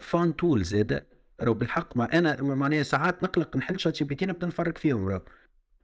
[0.00, 1.06] فان تول زاد
[1.40, 5.08] راهو بالحق ما أنا معناها ساعات نقلق نحل شات جي بي تي نبدأ نفرق فيهم
[5.08, 5.22] راهو.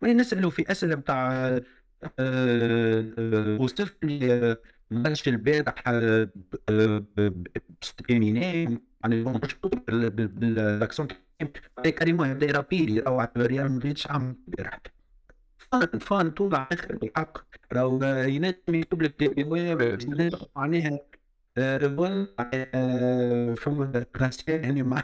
[0.02, 1.60] ماني نسالوا في أسئلة بتاع
[3.58, 4.56] وصلت لي
[4.90, 5.90] ماتش البارح
[7.80, 11.08] باستئمانين يعني مشهور بالأكسون
[11.98, 14.80] كريمو يبدا يرابيلي راهو ريال مدريد عم البارح.
[15.58, 17.38] فان فان طول على الآخر بالحق
[17.72, 21.00] راهو ينجم يكتب لك معناها
[21.58, 22.26] ريفول
[23.56, 25.00] فما رسائل يعني مع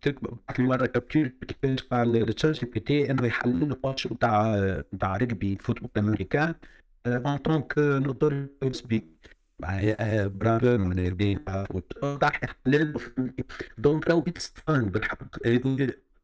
[0.00, 1.32] تكتب مرة كابتشر
[1.90, 4.56] قال التشات جي بي تي إنه يحلل الماتش نتاع
[4.94, 6.54] نتاع رجبي فوتبول امريكان
[7.06, 9.36] ان طونك نوتور سبيك
[10.26, 11.42] برافو من البيت
[12.42, 12.94] يحلل
[13.78, 15.18] دونك راهو اتس فان بالحق.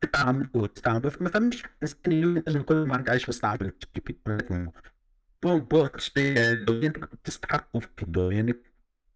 [0.02, 1.10] تستعمل وتستعمل.
[1.20, 1.62] ما فهمش
[2.06, 3.72] اليوم لازم نقول ما عندك عايش في الصعب جي
[4.06, 4.70] بي تي
[5.42, 5.90] بون
[7.24, 8.54] تستحقوا في الدوين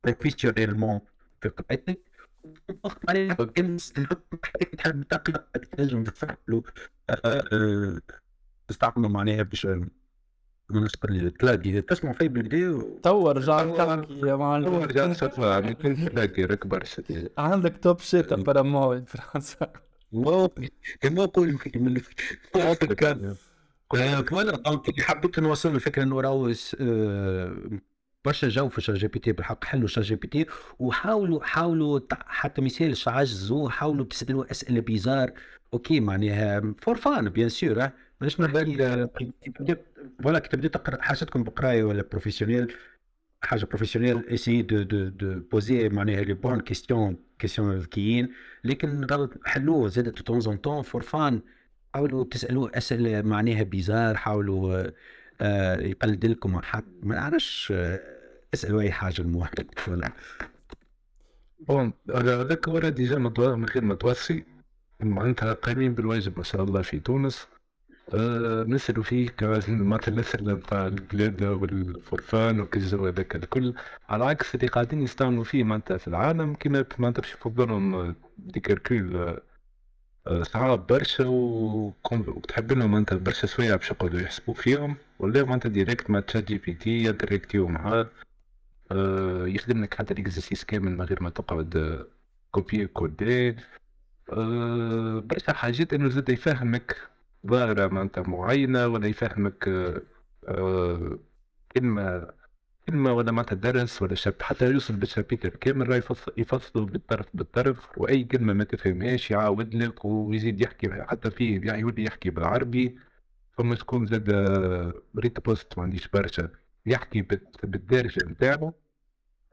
[0.05, 1.01] بروفيسيونيلمون
[1.41, 2.01] في قرايتك
[2.85, 3.35] ضغط عليها
[4.79, 5.45] تحب تقلق
[5.77, 6.63] تنجم تفعلوا
[8.69, 9.69] تستعملوا معناها باش
[11.11, 12.29] للتلاقي تسمع في
[13.03, 16.43] توا رجعت تحكي يا معلم هو رجع يعني تلاقي
[17.39, 19.73] عندك توب شيت ابارامون فرنسا
[20.13, 20.51] ما
[21.05, 22.01] ما أقول من
[22.95, 23.37] كان
[24.23, 26.53] كمان دونك حبيت نوصل الفكرة إنه راهو
[28.25, 30.47] برشا جو في شات جي بي تي بالحق حلوا شات جي بي تي
[30.79, 35.33] وحاولوا حاولوا حتى ما يسالش عجزوا حاولوا تسالوا اسئله بيزار.
[35.73, 39.07] أوكي معناها فور فان بيان سور مانيش نحكي
[40.23, 42.75] voilà كي تبدأ تقرأ حاجتكم بقراية ولا professionnel
[43.43, 48.33] حاجة professionnel essayez de de de poser معناها les bonnes questions questions ذكيين
[48.65, 49.07] لكن
[49.45, 51.41] حلوة زاد de temps en temps for fun.
[51.95, 54.91] حاولوا تسألوه أسئلة معناها bizarres حاولوا
[55.41, 58.01] آه يقلد لكم حد ما نعرفش آه
[58.55, 59.49] اسألوا أي حاجة المهم.
[59.89, 60.13] ولا
[61.69, 64.45] bon هذاك ورا déjà من غير ما توصي
[65.01, 67.49] معناتها قايمين بالواجب ما شاء الله في تونس.
[68.15, 73.75] آه نسألوا فيه مثلا الأسئلة نتاع البلاد وال for fun والكجر هذاك الكل.
[74.09, 79.41] على عكس اللي قاعدين يستعملوا فيه معناتها في العالم كيما معناتها باش يفضلهم des calculs
[80.43, 86.21] صعاب برشا وتحب لهم أنت برشا سوايع باش يقعدوا يحسبوا فيهم؟ ولا أنت direct مع
[86.21, 88.11] ChatGPT ينتراكتيو معاه
[88.93, 92.07] آه، يخدم لك حتى ال exercice كامل من غير ما تقعد آه،
[92.51, 93.57] copier coller
[94.33, 96.97] آه، برشا حاجات إنه زاد يفهمك
[97.47, 100.03] ظاهرة معناتها معينة ولا يفهمك آه،
[100.49, 101.19] آه،
[101.73, 102.29] كلمة
[102.89, 107.99] كلمة ولا معناتها درس ولا شاب حتى يوصل بالشابيتر كامل راه يفصل يفصلوا بالطرف بالطرف
[107.99, 112.99] وأي كلمة ما تفهمهاش يعاود لك ويزيد يحكي حتى فيه يعني يولي يحكي بالعربي
[113.59, 114.31] فما تكون زاد
[115.19, 116.49] ريت بوست ما عنديش برشا.
[116.87, 118.75] يحكي بال- بالدارجة نتاعو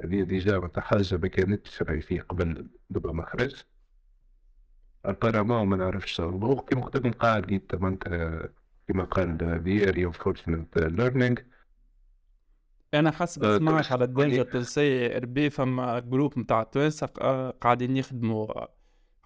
[0.04, 3.64] هذه ديجا معناتها حاجة ما كانتش راهي فيه قبل دوبا ما خرج.
[5.06, 6.22] ابارامون ما نعرفش
[6.62, 8.50] كيما قلت لكم قاعد معناتها
[8.88, 9.38] كيما قال
[10.12, 11.42] of fortunate learning.
[12.94, 17.10] أنا حسب آه، سمعت تونس على تقولي- الديجيتال سي إر بي فما جروب نتاع توانسه
[17.22, 18.66] آه، قاعدين يخدموا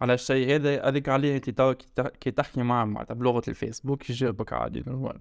[0.02, 4.10] على الشيء هذا هذيك عليه أنت تو كي تح- كي تحكي معاه معناتها بلغة الفيسبوك
[4.10, 5.20] يجاوبك عادي نورمال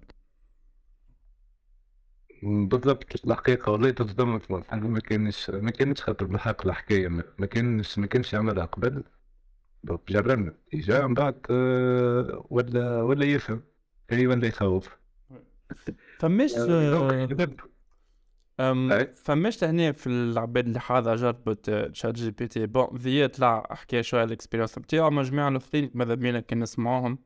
[2.43, 7.07] بالضبط الحقيقة والله تصدمت ما كانش ما كانتش خاطر بالحق الحكاية.
[7.07, 9.03] ما ما كانش ما كانش يعملها قبل.
[10.09, 13.63] جربنا جا من بعد آه، ولا ولا يفهم.
[14.11, 14.97] ولا يخوف.
[16.19, 17.47] فماش آه، دوك أم أي.
[19.15, 24.77] فماش هنا في العباد اللي حاضرة جربت ChatGPT bon ذي طلع حكى شوية ال expérience
[24.77, 27.19] نتاعو اما جميع الاخرين ماذا بينا كان نسمعوهم.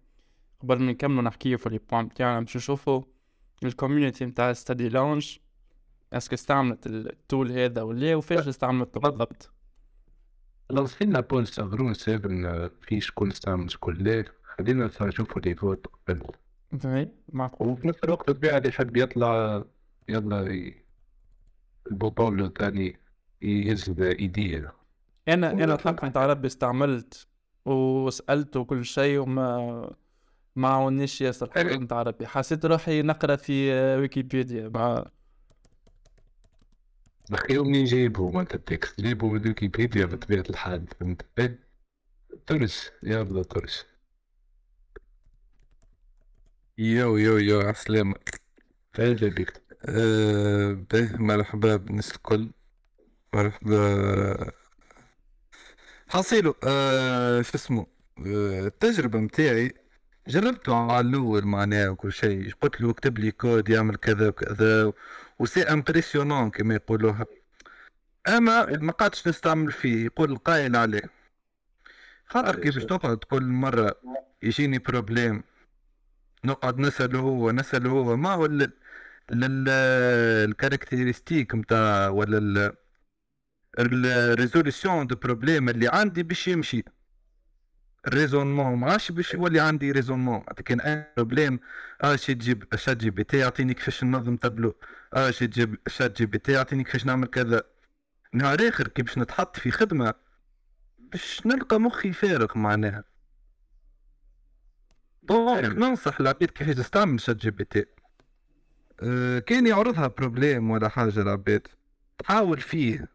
[0.61, 3.01] قبل ما نكملوا نحكيو في les points بتاعنا باش نشوفوا
[3.63, 5.38] ال community نتاع Study Lounge
[6.13, 9.51] est-ce que استعملت ال tool هذا ولا وفاش استعملته بالضبط.
[10.69, 16.21] لو فينا poll صغرون سابن في شكون استعمل شكون لا خلينا نشوفوا les votes قبل
[17.33, 17.67] معقول.
[17.67, 19.63] وفي نفس الوقت اللي يحب يطلع
[20.09, 20.73] يلا
[21.91, 22.99] البوبولو الثاني
[23.41, 24.73] يهز إيديه.
[25.28, 27.28] أنا أنا الحق نتاع ربي استعملت
[27.65, 29.95] وسالته كل شيء وما
[30.56, 31.45] ما عاونيش ياسر.
[31.45, 31.62] الحق.
[31.62, 32.28] نتاع ربي.
[32.28, 34.69] حسيت روحي نقرأ في ويكيبيديا.
[34.69, 35.06] مع
[37.30, 40.88] بخير منين جايبه؟ ما أنت ال texte جايبه من ويكيبيديا بطبيعة الحال.
[40.99, 41.60] فهمت؟ إيه؟
[42.47, 42.91] ترس.
[43.04, 43.86] يلا ترس.
[46.78, 48.15] يو يو يو عسلامة
[48.99, 52.49] بك أه به مرحبا بالناس الكل.
[53.33, 54.51] مرحبا.
[56.07, 57.87] حصيلو أه شو اسمه
[58.27, 59.73] أه التجربة متاعي
[60.27, 62.53] جربته على الأول معناه وكل شيء.
[62.61, 64.93] قلت له اكتب لي كود يعمل كذا وكذا
[65.39, 67.25] و c'est impressionnant كما يقولوها.
[68.27, 71.01] أما ما قعدتش نستعمل فيه يقول القائل عليه.
[72.25, 73.95] خاطر كيفاش تقعد كل مرة
[74.43, 75.43] يجيني problème
[76.45, 78.15] نقعد نسأله هو نسأله هو.
[78.17, 78.71] ما ال-
[79.32, 82.73] ال caractéristique متاع ولا ال
[83.79, 86.83] ال résolution de problème اللي عندي باش يمشي.
[88.08, 90.39] ال raisonnement ما عادش باش يولي عندي raisonnement.
[90.65, 91.60] كان أي problème
[92.03, 94.75] آه شي تجيب ChatGPT يعطيني كيفاش ننظم تابلو
[95.13, 97.63] آه شي تجيب ChatGPT يعطيني كيفاش نعمل كذا.
[98.33, 100.13] نهار آخر كي باش نتحط في خدمة
[100.99, 103.03] باش نلقى مخي فارغ معناها.
[105.23, 107.86] donc ننصح العباد كيفاش تستعمل ChatGPT
[109.45, 111.67] كان يعرضها problème ولا حاجة العباد
[112.17, 113.07] تحاول فيه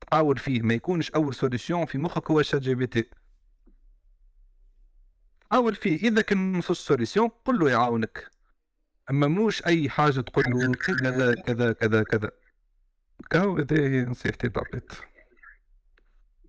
[0.00, 3.10] تحاول فيه ما يكونش أول solution في مخك هو ChatGPT
[5.50, 8.30] حاول فيه إذا كان نص solution قل له يعاونك.
[9.10, 12.30] أما موش أي حاجة تقول له كذا كذا كذا كذا.
[13.30, 14.92] كهو هذه نصيحتي للعباد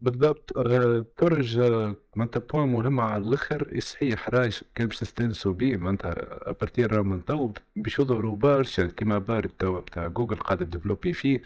[0.01, 0.57] بالضبط.
[0.57, 6.15] آه، ترج آه، معناتها point مهم على الآخر صحيح رايش كان باش تستانسوا بيه؟ معناتها
[6.49, 11.41] à partir من تو باش يظهروا برشا كيما Bard توا بتاع جوجل قاعدة développer فيه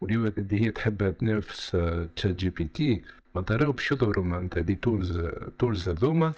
[0.00, 3.02] واليوم اللي هي تحب تنافس آه، ChatGPT
[3.34, 5.20] معناتها راهو باش يظهروا معناتها des tools
[5.58, 6.32] tools هذوما.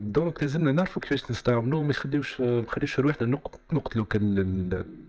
[0.00, 4.06] donc لازمنا نعرفوا كيفاش نستعملوه ما يخليوش ما نخليوش روحنا نق- نقتلوا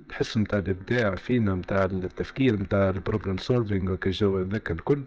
[0.09, 5.03] الحس نتاع الإبداع فينا نتاع التفكير نتاع ال problem solving وكا هذاك الكل.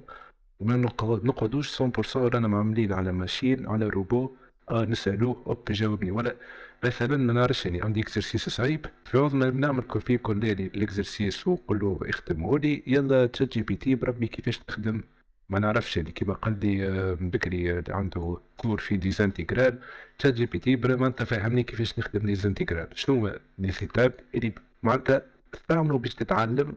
[0.61, 4.37] وما نقعد- نقعدوش 100% رانا معملين على machine على روبو.
[4.71, 6.37] آه نسألوه hop يجاوبني ولا
[6.85, 8.87] مثلا ما نعرفش يعني عندي exercice صعيب.
[9.05, 12.83] في عوض ما نعمل copier-coller لي ال exercice ونقول له اختمه لي.
[12.87, 15.01] يلا ChatGPT بربي كيفاش تخدم.
[15.49, 19.79] ما نعرفش يعني كيما قال لي آه، بكري آه، عنده cours في des intégrales
[20.19, 25.23] ChatGPT برا ما أنت فاهمني كيفاش نخدم des intégrales شنو هو؟ les étapes اللي معناتها
[25.53, 26.75] تستعملوا باش تتعلم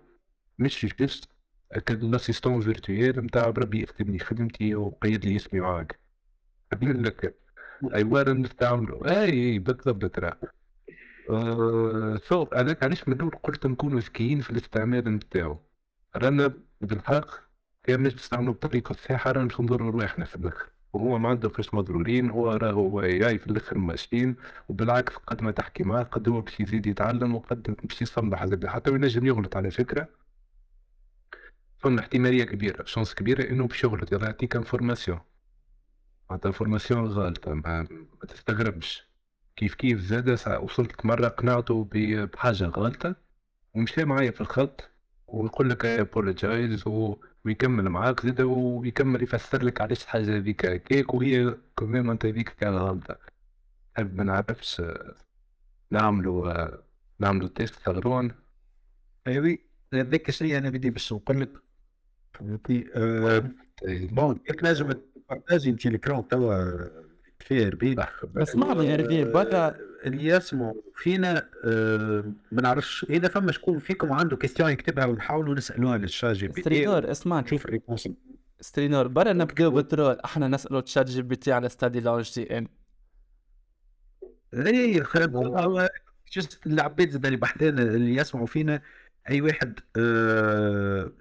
[0.59, 1.29] مش juste
[1.75, 5.99] ال assistant virtuel نتاع بربي يخدم لي خدمتي وقيد لي اسمي معاك.
[6.71, 7.36] قبل لك
[7.95, 10.34] ايوا نستعملوا إي إي بالضبط ترى.
[11.29, 15.60] آه، شوف هذاك علاش من الأول قلت نكونوا ذكيين في الاستعمال نتاعو.
[16.15, 17.27] رانا بالحق
[17.84, 20.69] كان مش نستعملوا بطريقة صحيحة رانا باش نضروا رواحنا في الآخر.
[20.93, 24.35] وهو ما عنده فاش مضرورين هو راهو إي في الآخر machine
[24.69, 29.25] وبالعكس قد ما تحكي معاه قد هو باش يزيد يتعلم وقد باش يصلح حتى وينجم
[29.25, 30.08] يغلط على فكرة.
[31.79, 35.19] فما احتمالية كبيرة chance كبيرة إنه باش يغلط يعطيك information
[36.29, 37.81] معناتها information غالطه ما,
[38.21, 39.09] ما تستغربش.
[39.55, 40.29] كيف كيف زاد
[40.61, 43.15] وصلت مرة قنعته بحاجة غلطة
[43.73, 44.89] ومشى معايا في الخط
[45.27, 46.83] ويقول لك apologize
[47.45, 50.65] ويكمل معاك زاد ويكمل يفسر لك علاش الحاجة هذيك.
[50.65, 53.17] هكاك وهي كمان انت هذيك كان غلطة.
[53.97, 54.81] نحب ما نعرفش
[55.91, 56.67] نعملوا
[57.19, 58.31] نعملوا تيست ثغرون
[59.27, 59.59] ايوي
[59.93, 61.68] هذاك الشيء أنا بدي باش نقول لك
[62.39, 63.52] فهمتني آه،
[63.88, 64.91] بون كيف لازم
[65.28, 66.88] تبارتاجي انت الكرون توا
[67.39, 68.04] في اربيل
[68.38, 69.75] اسمعني اربيل برا
[70.06, 71.49] اللي يسمعوا فينا
[72.52, 76.62] ما نعرفش اذا فما شكون فيكم عنده كيستيون يكتبها ونحاولوا نسالوها للشات جي بي تي
[76.62, 78.10] سترينور اسمعني الريبونس
[78.62, 82.67] سترينور برا نبداو بالترول إحنا نسالوا تشات جي بي تي على ستادي لونج تي ان
[84.54, 85.30] اي خير
[86.31, 88.82] juste العباد زاد اللي بحثنا اللي يسمعوا فينا
[89.30, 91.12] اي واحد آه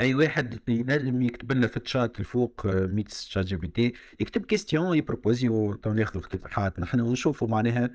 [0.00, 5.48] أي واحد ينجم يكتب لنا في الشات الفوق آه، ميت ChatGPT يكتب question ي proposer
[5.82, 7.90] تو ناخذ اقتراحات نحن ونشوفوا معناها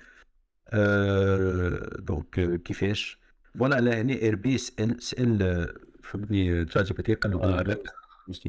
[0.70, 3.20] آه donc آه، كيفاش.
[3.60, 7.84] voilà لا هنا اربي سال سال آه، فهمتني ChatGPT قال له لا.
[8.28, 8.48] مش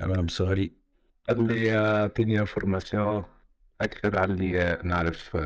[0.00, 0.72] أنا I'm sorry.
[1.28, 3.24] قال لي اعطيني information
[3.80, 5.36] أكثر على اللي نعرف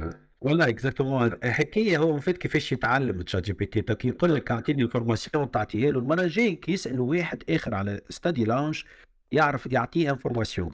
[0.45, 5.91] والله exactement حكايه هو فات كيفاش يتعلم ChatGPT كي يقول لك اعطيني ال information تعطيها
[5.91, 8.85] له المره الجايه كي يسال واحد اخر على Study Lounge
[9.33, 10.71] يعرف يعطيه information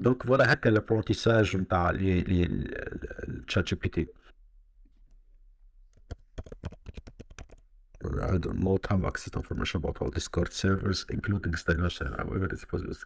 [0.00, 4.06] donc voilà هكا ال apprentissage نتاع ال ChatGPT
[8.04, 12.96] I access information about all Discord servers, including stagnation, however, it's possible.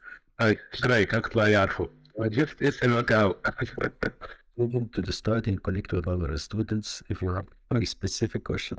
[0.40, 1.86] اي إيش رايك اطلع يعرفوا
[2.18, 3.36] جبت اسم وكاو
[4.61, 8.77] Moving to the start and connect with other students if you have a specific question.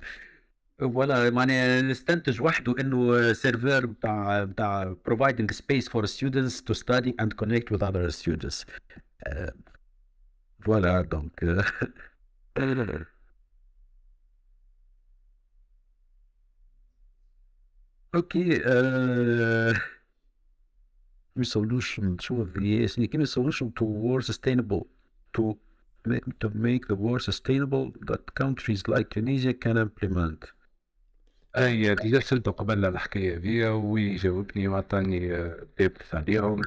[0.81, 7.37] ولا معناها نستنتج وحده انه سيرفر بتاع بتاع providing space for students to study and
[7.37, 8.65] connect with other students.
[9.27, 9.53] آه،
[10.61, 11.45] فوالا دونك
[18.15, 19.79] اوكي uh,
[21.43, 24.87] solution شو yes give a solution towards sustainable
[25.37, 25.62] to make
[26.42, 30.54] to make the world sustainable that countries like Tunisia can implement.
[31.58, 36.62] أي déjà سلته قبل الحكاية ذي ويجاوبني وعطاني tips عليهم.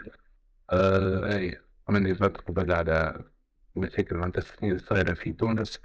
[0.70, 3.24] آه أي عملني ضغط قبل على
[3.76, 5.80] مشاكل مع التسخين صايره في تونس.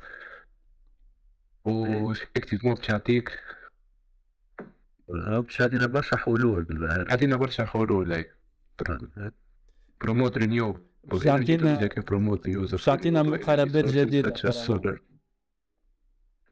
[1.66, 3.40] وشكتي باش يعطيك؟
[5.08, 6.64] باش عندنا برشا حلول.
[6.64, 8.32] بالبحر عطينا برشا حلول أي.
[10.02, 11.76] بروموت رينيو باش يعطينا
[12.72, 14.30] باش يعطينا مقاربات جديدة.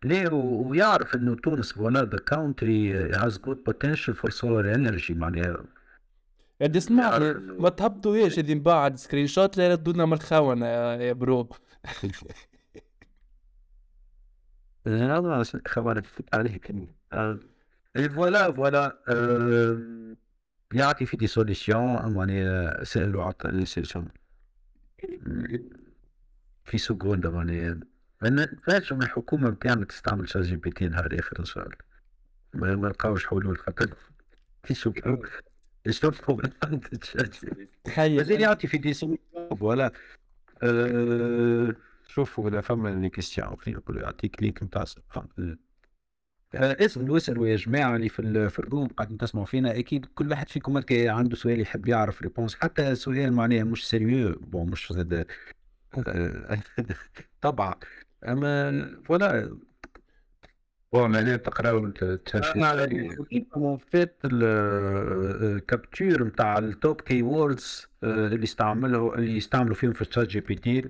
[0.03, 5.11] ليه و- ويعرف انه تونس one of the country has good potential for solar energy
[5.11, 5.65] معناها
[6.61, 7.17] يا اسمع
[7.59, 11.49] ما تهبطوهاش هذي من بعد سكرين شوت لا يردوا لنا من الخونة يا برو
[14.87, 16.01] هذا خبر
[16.33, 16.87] عليه كلمة
[18.15, 19.79] voilà voilà آه،
[20.73, 24.07] يعطي في des solutions معناها سألوا عطى les solutions
[26.65, 27.79] في سكوندة معناها
[28.23, 31.75] أنا لازم الحكومة بتاعنا تستعمل ChatGPT نهار اخر ان شاء الله
[32.53, 33.95] ما ما نلقاوش حلول خاطر
[34.63, 35.19] في شكرا
[35.89, 36.41] شوفوا
[37.83, 38.17] تخيل.
[38.17, 38.93] مازال يعطي في des
[39.59, 39.91] voilà.
[40.63, 41.75] آه،
[42.07, 44.85] شوفوا ولا فما les questions يقولوا يعطيك lien نتاع
[46.55, 50.81] اسالوا اسالوا يا جماعة اللي في في room قاعدين تسمعوا فينا أكيد كل واحد فيكم
[50.91, 55.27] عنده سؤال يحب يعرف réponse حتى سؤال معناها مش sérieux bon مش زاد.
[57.41, 57.75] طبعا.
[58.27, 59.57] أما voilà
[60.93, 62.53] bon معناها تقراو التشاشي
[63.29, 70.27] كيما فات ال capture نتاع ال top keywords اللي استعملوا اللي يستعملوا فيهم في ال
[70.27, 70.89] ChatGPT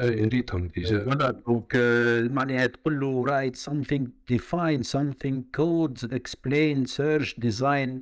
[0.00, 4.02] ريتهم ديجا فوالا دونك آه، معناها تقول له write something
[4.32, 8.00] define something code explain search design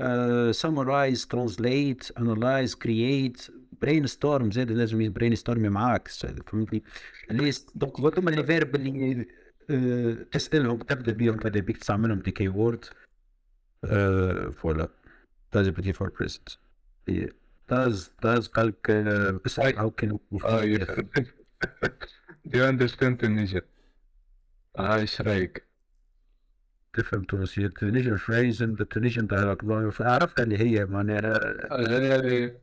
[0.00, 3.50] uh, summarize translate analyze create
[3.84, 6.08] brainstorm زاد لازم brainstorm معاك
[6.46, 6.82] فهمتني
[7.30, 9.26] ليست دونك هذوما لي فيرب اللي
[9.70, 12.84] آه، تسالهم تبدا بيهم تبدا بيك تستعملهم دي كي وورد
[14.52, 14.88] فوالا
[15.56, 16.58] ChatGPT for present
[17.10, 17.32] Yeah.
[18.89, 20.61] آه، اسأل how can آه
[22.47, 23.61] Do you understand Tunisian؟
[24.79, 25.67] آه إيش رايك؟
[26.93, 27.67] تفهم تونسية.
[27.67, 29.57] Tunisian phrase and Tunisian dialogue
[29.99, 31.31] عرفتها اللي هي معناها
[31.71, 32.53] يعني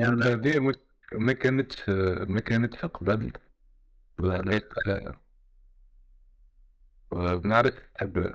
[0.00, 0.72] يعني
[1.12, 1.88] ما كانتش
[2.28, 3.32] ما كانتش قبل.
[7.12, 8.34] بنعرف تحب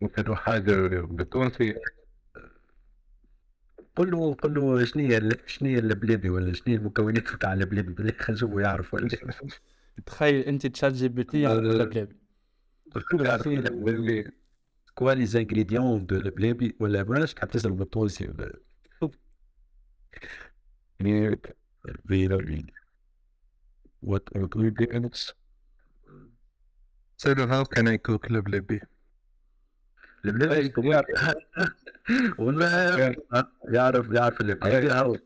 [0.00, 1.74] مثل حاجة بالتونسي
[3.96, 7.92] قل له قل له شنو هي شنو هي اللبلابي ولا شنو هي المكونات تاع اللبلابي
[7.92, 9.08] بالله خليه يعرف ولا
[10.06, 12.16] تخيل انت تشات جي بي تي على بلابي
[14.94, 18.58] كوا لي زانغريديون دو البلابي ولا بلاش تحب تسال بالتونسي ولا
[24.00, 25.32] What ingredients?
[27.16, 28.80] So how can I cook leblebi?
[30.24, 30.72] اللبلابي
[32.38, 33.14] والله
[33.68, 35.18] يعرف يعرف اللبلابي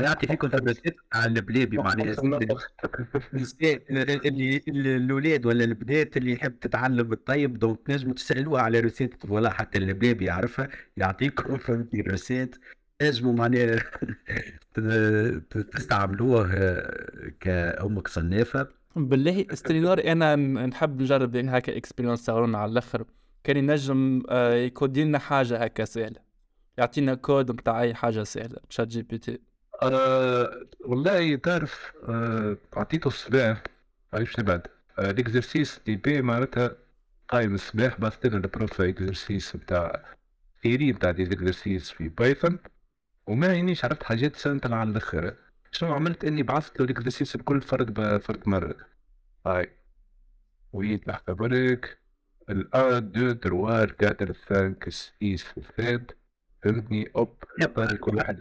[0.00, 2.14] يعطي فيكم ثباتات على اللبلابي معناها
[4.26, 9.78] اللي الاولاد ولا البنات اللي يحب تتعلم الطيب donc تنجموا تسألوها على recette voilà حتى
[9.78, 12.56] اللبلابي يعرفها يعطيكم فهمتي recette
[12.98, 13.78] تنجموا معناها
[15.72, 16.50] تستعملوه
[17.40, 18.68] كأمك صنافة.
[18.96, 23.04] بالله استرينور أنا نحب نجرب هكا اكسبيرينس على الآخر.
[23.44, 26.20] كان ينجم آه، يكودي لنا حاجة هكا سهلة.
[26.78, 29.38] يعطينا كود نتاع أي حاجة سهلة تشات جي بي تي.
[29.82, 33.62] أه والله تعرف أه عطيته الصباح
[34.12, 34.66] عرفت بعد؟
[34.98, 36.76] أه ليكزرسيس دي بي معناتها
[37.28, 40.04] قايم الصباح بعثت له البروف إكزرسيس بتاع
[40.62, 42.58] ثيري بتاع دي إكزرسيس في بايثون.
[43.26, 45.34] وما عينيش عرفت حاجات سامبل على الآخر
[45.72, 48.76] شنو عملت؟ إني بعثت له الإكزرسيس بكل فرد بفرد مرة.
[49.46, 49.70] هاي.
[50.72, 51.32] ويت لحظه
[52.50, 56.10] الان دو تروار كاتر ثانك سيس ثاد
[56.62, 57.36] فهمتني؟ أوب.
[58.00, 58.38] كل واحد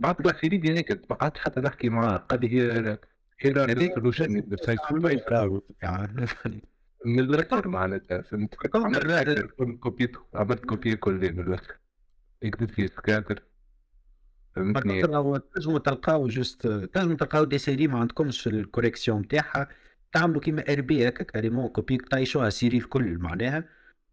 [0.00, 0.92] بعد بقى سيدي هيك.
[0.92, 2.16] قعدت حتى نحكي معاه.
[2.16, 2.98] قال لي هي
[3.56, 4.32] هذيك سولوشن
[7.04, 8.54] من الآخر معناتها فهمت؟
[10.34, 11.78] عملت كوبي كل من الآخر
[12.40, 13.42] كتبت في سكاتر
[14.56, 19.68] فهمتني؟ تنجموا تلقاو جوست تنجموا تلقاو دي سيري ما عندكمش الكوريكسيون نتاعها
[20.12, 23.64] تعملوا كيما إر بي هكا كاريمون كوبي طايشوها سيري الكل معناها.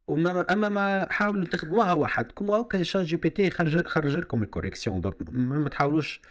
[0.07, 5.01] وما أما ما حاولوا تخدموها وحدكم وهكا شات جي بي تي خرج خرج لكم الكوريكسيون
[5.31, 6.21] ما تحاولوش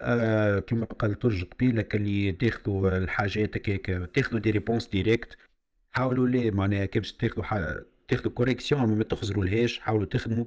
[0.00, 5.36] آه كما قال ترج قبيلة اللي تاخذوا الحاجات هكاك تاخذوا دي ريبونس ديريكت
[5.92, 7.44] حاولوا ليه معناها كي باش تاخذوا
[8.08, 10.44] تاخذوا correction ما تخزروا لهاش حاولوا تخدموا.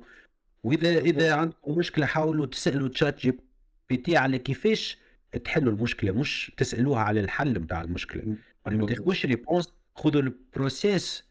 [0.63, 4.97] واذا إذا عندكم مشكلة حاولوا تسألوا ChatGPT على كيفاش
[5.45, 8.37] تحلوا المشكلة مش تسألوها على الحل نتاع المشكلة.
[8.65, 11.23] ما تاخذوش réponse خذوا ال process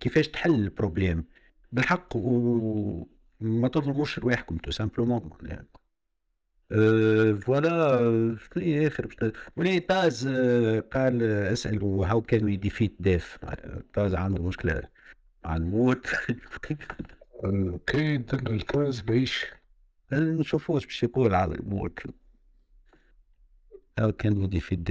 [0.00, 1.24] كيفاش تحل ال problème
[1.72, 5.68] بالحق وما تظلموش رواحكم tout simplement يعني.
[7.40, 10.28] voilà شنو آخر؟ ولي تاز
[10.92, 13.38] قال أسأل how can we defeat death؟
[13.92, 14.82] تاز عنده مشكلة
[15.44, 16.06] مع الموت.
[17.44, 19.46] okay التاز بعيش
[20.12, 22.00] نشوفوش باش يقول على الموت.
[24.00, 24.90] How can we defeat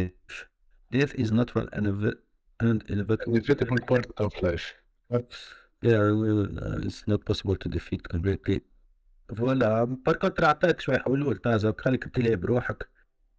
[0.91, 1.13] death?
[1.15, 4.73] Is not an inevitable part of life.
[5.81, 6.11] Yeah,
[6.87, 8.61] it's not possible to defeat completely.
[9.35, 12.89] voilà par contre عطاك شوية حلول تازة خليك تلعب بروحك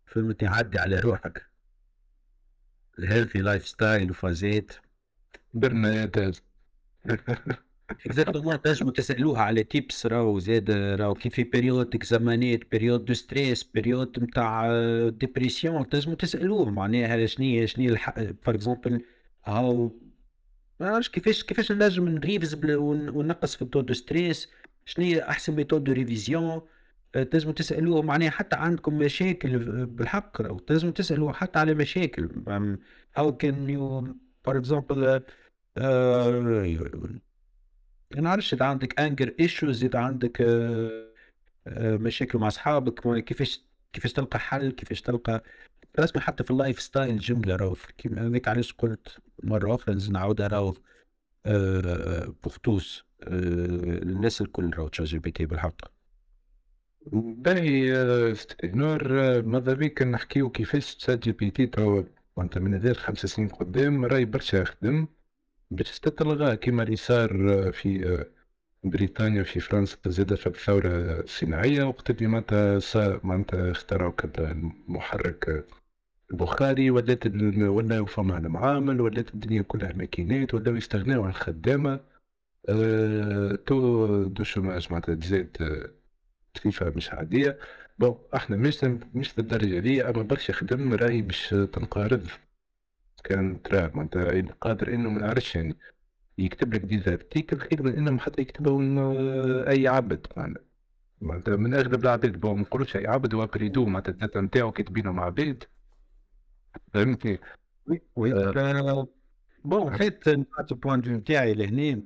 [0.06, 1.46] فهمتني عدي على روحك
[2.98, 4.72] ال healthy lifestyle وفازات
[5.54, 6.42] برنا يا تاز
[7.90, 13.62] exactement تنجموا تسالوها على tips راهو زاد راهو كي في période اكزامانات période de stress
[13.62, 14.68] période نتاع
[15.08, 17.96] dépression تنجموا تسالوه معناها شنو شنو
[18.42, 19.04] par exemple
[19.44, 20.00] هاو
[20.80, 24.48] ما نعرفش كيفاش كيفاش نجم نريفيزي ونقص في ال taux de stress
[24.86, 26.60] شنو احسن méthode de révision
[27.12, 32.30] تنجموا تسالوه معناها حتى عندكم مشاكل بالحق أو تنجموا تسالوه حتى على مشاكل
[33.16, 34.14] how can you
[34.44, 35.22] for example
[38.14, 40.42] ما نعرفش إذا عندك anger issues إذا عندك
[41.76, 45.42] مشاكل مع أصحابك كيفاش كيفاش تلقى حل كيفاش تلقى
[46.00, 50.46] رسمي حتى في ال lifestyle جملة راهو كيما هذيك علاش قلت مرة أخرى نزيد نعاودها
[50.46, 50.74] راهو
[52.44, 55.80] pour tous الناس الكل راهو ChatGPT بالحق.
[57.12, 57.92] باهي
[58.64, 59.02] نور
[59.42, 62.02] ماذا بيك؟ نحكيو كيفاش ChatGPT توا
[62.36, 65.08] وأنت من غير خمس سنين قدام راي برشا يخدم
[65.76, 67.30] تتلغى كما اللي صار
[67.72, 68.24] في
[68.84, 75.66] بريطانيا في فرنسا زاد في الثورة الصناعية وقت اللي معناتها صار معناتها اخترعوا كذا المحرك
[76.30, 77.26] البخاري ولات
[77.58, 82.00] ولا فما المعامل ولات الدنيا كلها ماكينات ولاو يستغناو عن الخدامة
[82.68, 85.56] أه taux de chômage معناتها تزاد
[86.54, 87.58] تكلفة مش عادية.
[87.98, 92.26] bon إحنا مش مش للدرجة دي اما برشا خدم راهي باش تنقرض.
[93.24, 95.76] كان ترى معناتها قادر إنه ما نعرفش يعني
[96.38, 98.80] يكتب لك des articles خير من انه حتى يكتبه
[99.70, 100.26] أي عبد
[101.20, 101.56] معناتها.
[101.56, 105.64] من أغلب العباد ما نقولوش أي عبد هو بيدو معناتها ال data نتاعو كاتبينهم عباد.
[106.94, 107.40] فهمتني؟
[108.16, 109.08] oui آه.
[109.64, 112.02] bon حيت نعطي point de نتاعي لهنا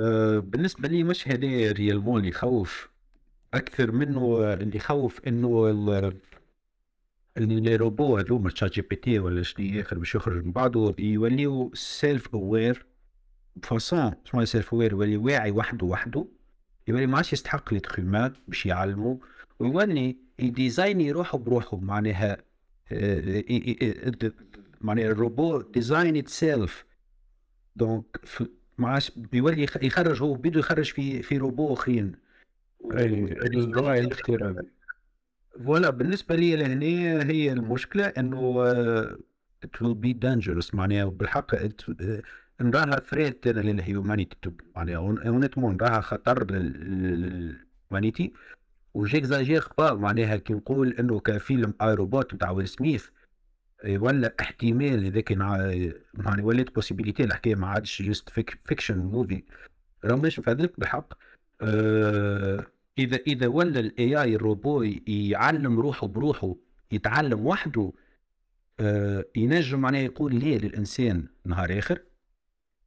[0.00, 2.90] آه، بالنسبة لي مش هذا réellement اللي يخوف
[3.54, 5.70] أكثر منه اللي يخوف إنه
[7.36, 12.34] ال- اللي لي روبو هذوما ChatGPT ولا شنو اخر باش يخرج من بعضه يوليو self
[12.34, 12.86] aware
[13.56, 16.26] ب façon شنو self aware يولي واعي وحده وحده
[16.88, 17.78] يولي ما عادش يستحق لي
[18.48, 19.18] باش يعلمه
[19.58, 22.36] ويولي ي design ي روحه بروحه معناها
[22.92, 24.32] آه، ي- ي-
[24.80, 26.84] معناها ال robot design itself
[27.76, 28.20] donc
[28.78, 32.12] ما عادش بيولي يخ- يخرج هو بيدو يخرج في في robots أخرين.
[32.94, 33.36] أي
[34.00, 34.54] الاختياري
[35.64, 36.86] voilà بالنسبة لي لهنا
[37.30, 39.16] هي المشكلة إنه آه،
[39.66, 42.22] it will be dangerous معناها بالحق آه،
[42.60, 44.36] نراها threat لل humanity
[44.76, 48.32] معناها honnêtement نراها خطر لل humanity
[48.94, 53.06] و j'exagère pas معناها كي نقول إنه كفيلم I, Robot بتاع ويل سميث
[53.84, 58.30] آه، ولا احتمال هذاك يعني ولات possibility الحكاية ما عادش just
[58.64, 59.42] fiction movie
[60.04, 61.14] راه مش فهذاك بالحق
[61.60, 62.66] آه،
[62.98, 66.54] إذا إذا ولا ال AI ال robot يعلم روحه بروحه
[66.92, 67.92] يتعلم وحده
[68.80, 72.02] آه، ينجم معناها يقول ليه للإنسان نهار آخر؟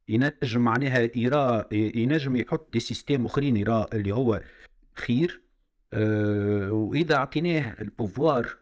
[0.08, 4.42] ينجم معناها يرى ينجم يحط des systèmes أخرين يرى اللي هو
[4.94, 5.40] خير
[5.92, 8.56] آه، وإذا أعطيناه ال pouvoir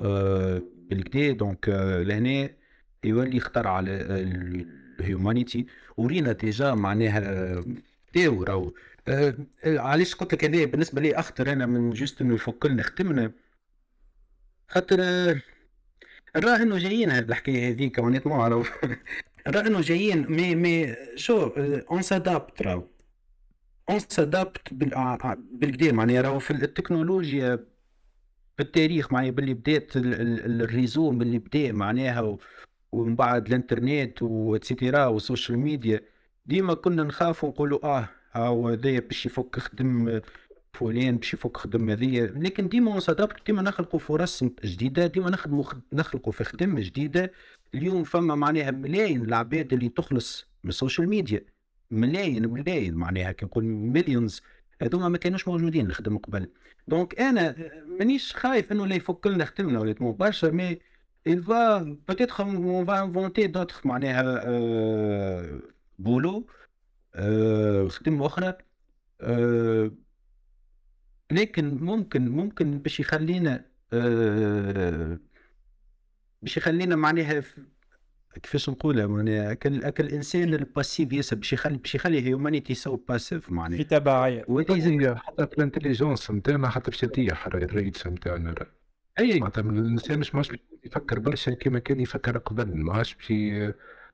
[0.00, 2.50] آه، بالكدا donc آه، لهنا
[3.04, 3.90] يولي يختار على
[5.00, 5.66] ال humanity
[5.96, 7.64] ورينا déjà معناها
[8.12, 8.72] تاو راهو.
[9.08, 9.34] آه،
[9.64, 13.32] آه، علاش قلت لك هذا بالنسبة لي أخطر أنا من just إنه يفك لنا خدمنا
[14.68, 15.40] خاطر آه،
[16.36, 18.64] نرى إنه جايين هاد الحكاية هذيك honnêtement راهو
[19.48, 21.46] نرى إنه جايين مي مي شو
[21.90, 22.84] on s'adapte راهو.
[23.90, 24.74] on s'adapte
[25.52, 27.56] بالكدا معناها راهو في التكنولوجيا
[28.56, 32.38] في التاريخ معناها باللي بدات ال- ال- ال réseaux من اللي بدأ معناها
[32.92, 36.00] ومن بعد الإنترنت و et cetera وال social media.
[36.46, 40.20] ديما كنا نخافوا نقولوا آه هاو هذايا باش يفك خدم
[40.72, 42.26] فلان باش يفك خدم هذيا.
[42.26, 45.80] لكن ديما صدقت ديما نخلقوا فرص جديدة ديما نخدموا خد...
[45.92, 47.32] نخلقوا في خدمه جديدة.
[47.74, 51.44] اليوم فما معناها ملايين العباد اللي تخلص من ال social media
[51.90, 54.42] ملايين ملايين معناها كي نقول millions
[54.82, 56.48] هذوما ما كانوش موجودين نخدم قبل.
[56.88, 57.56] donc أنا
[57.98, 60.78] مانيش خايف إنه لا يفك لنا خدمنا ولا برشا mais
[61.26, 65.60] il va peut-être on va inventer d'autres معناها آه،
[65.98, 66.46] boulot.
[67.16, 68.54] آه، خدمة أخرى
[69.20, 69.90] آه،
[71.32, 75.18] لكن ممكن ممكن باش يخلينا آه،
[76.42, 77.42] باش يخلينا معناها
[78.42, 83.50] كيفاش نقولها؟ معناها كان أكل الانسان الباسيف ياسر باش يخلي باش يخلي هيومانيتي سو باسيف
[83.52, 83.76] معناها.
[83.78, 84.44] في تبعية.
[84.48, 88.54] هي حتى في الانتليجنس نتاعنا حتى باش تطيح الريتس نتاعنا
[89.18, 89.40] أي.
[89.40, 90.52] معناتها الإنسان مش مش
[90.84, 93.30] يفكر برشا كيما كان يفكر قبل ما عادش باش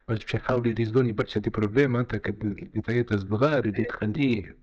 [0.09, 4.57] باش يحاول يريزوني برشا دي بروبليم انت كديتايات الصغار اللي تخليه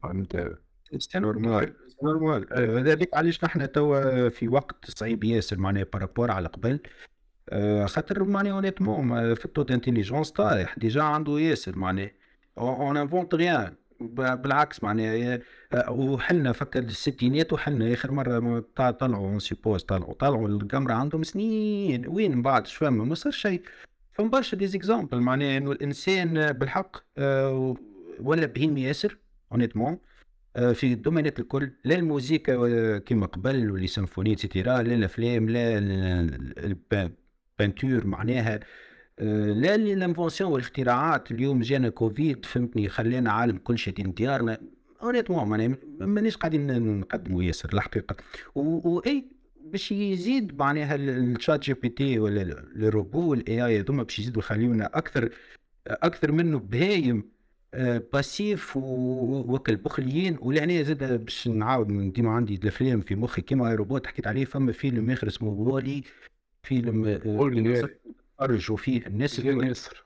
[0.98, 1.74] سي نورمال
[2.04, 2.48] نورمال
[2.90, 6.80] هذاك علاش نحن توا في وقت صعيب ياسر معناها بارابور على قبل.
[7.50, 10.80] آه، خاطر معناها اونيتمون في التو انتيليجونس طايح.
[10.80, 12.12] ديجا عنده ياسر معناها.
[12.58, 15.40] اون انفونت ريان بالعكس معناها
[15.74, 18.60] آه، وحنا فكر الستينات وحنا آخر مرة
[18.92, 20.14] طلعوا سيبوز طلعوا.
[20.14, 22.08] طلعوا القمرة عندهم سنين.
[22.08, 23.62] وين؟ بعد شو ما صار شيء.
[24.20, 27.76] فما برشا ديزيكزامبل معناها إنه الإنسان بالحق آه،
[28.20, 29.18] ولا بهيم ياسر
[29.52, 29.98] honnêtement
[30.56, 34.96] آه، في الدومينات الكل لا الموسيقى آه، كما قبل و les symphonies et cetera لا
[34.96, 35.78] الأفلام لا
[37.60, 38.60] ال peinture معناها
[39.20, 44.58] آه، لا ال invention والاختراعات اليوم جانا كوفيد فهمتني خلانا عالم كل شادين ديارنا
[45.04, 48.16] honnêtement معناها مانيش قاعدين نقدموا ياسر الحقيقة.
[48.56, 49.39] واي
[49.72, 52.42] باش يزيد معناها ال ChatGPT ولا
[52.76, 55.30] ال robot وال AI هذوما باش يزيدوا يخليونا أكثر
[55.88, 57.24] أكثر منه بهايم
[57.74, 63.76] آه، passifs و- وكل بخليين ولهنا زاد باش نعاود ديما عندي الأفلام في مخي كيما
[63.76, 66.04] روبوت حكيت عليه فما فيلم آخر اسمه WALL-E
[66.64, 67.88] فيلم آه، WALL-E.
[68.42, 70.04] أرجو فيه الناس ياسر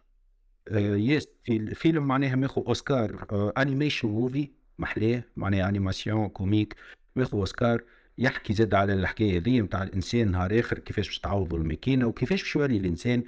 [0.68, 4.50] آه، يس في الفيلم معناها ماخو أوسكار آه، animation movie
[4.80, 6.76] محلاه معناها animation comique
[7.16, 7.82] ماخو أوسكار.
[8.18, 12.56] يحكي زاد على الحكاية هذه نتاع الإنسان نهار آخر كيفاش باش تعوضوا الماكينة وكيفاش باش
[12.56, 13.24] يولي الإنسان.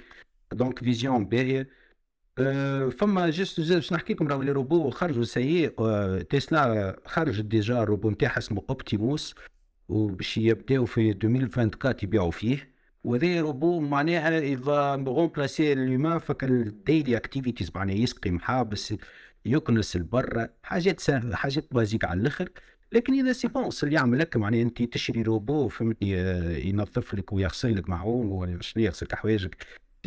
[0.52, 1.70] donc vision باهيه
[2.38, 7.82] آه، فما juste باش نحكي لكم راهو لي روبو خرجوا سيء آه، تسلا خرج déjà
[7.82, 9.34] ال robot نتاعها اسمه Optimus
[9.88, 12.76] وباش يبداو في 2024 يبيعوا فيه.
[13.04, 18.94] وهذا روبو معناها il va remplacer l'humain فك ال daily activities معناها يسقي محابس
[19.44, 22.48] يكنس البرة حاجات سهلة حاجات basiques على الآخر.
[22.92, 27.32] لكن إذا c'est bon اللي يعمل لك معناها أنت تشري روبو فهمتني آه، ينظف لك
[27.32, 29.66] ويغسل لك معون ولا شنو يغسل لك حوايجك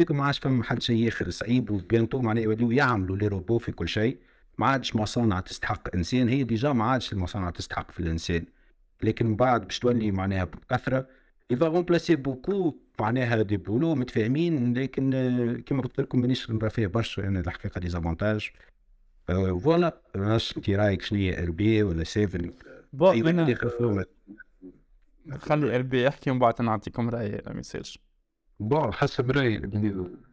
[0.09, 3.71] ما عادش فما حد شيء اخر صعيب و bientôt معناها يوليو يعملوا لي روبو في
[3.71, 4.17] كل شيء.
[4.57, 6.29] ما عادش مصانع تستحق إنسان.
[6.29, 8.45] هي déjà ما عادش المصانع تستحق في الإنسان.
[9.03, 11.07] لكن من بعد باش تولي معناها بكثرة
[11.49, 16.69] il va remplacer beaucoup معناها des boulots متفاهمين لكن آه، كما قلت لكم مانيش نرى
[16.69, 18.49] فيها برشا أنا الحقيقة des avantages
[19.29, 22.41] آه، voilà أنت رأيك شنو هي ار بي ولا c'est
[22.93, 23.29] bon اي
[25.27, 27.99] أنا خلي قلبي يحكي ومن بعد نعطيكم رأيي ما يصيرش.
[28.59, 29.55] bon حسب رأيي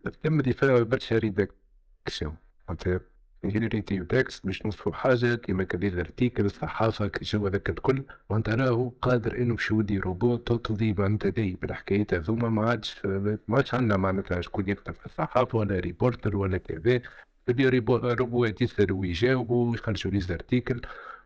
[0.07, 2.37] الفيلم اللي فيها برشا rédaction
[2.69, 3.01] معناتها
[3.45, 8.03] generative text باش نوصفوا حاجة كيما كذا article صحافة جو هذاك الكل.
[8.31, 12.49] وانت راهو قادر إنه باش يودي روبوت تقضي معناتها دي بالحكايات هذوما.
[12.49, 13.07] ما عادش
[13.49, 17.01] ما عادش عندنا معناتها شكون يكتب في الصحافة ولا reporter ولا كذا.
[17.49, 20.81] les robots يسالوا ويجاوبوا ويخرجوا les articles.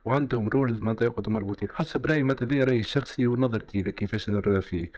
[0.05, 4.93] وعندهم معناتها يقعدوا مربوطين حسب رأيي معناتها هذا رأيي الشخصي ونظرتي كيفاش نرى فيه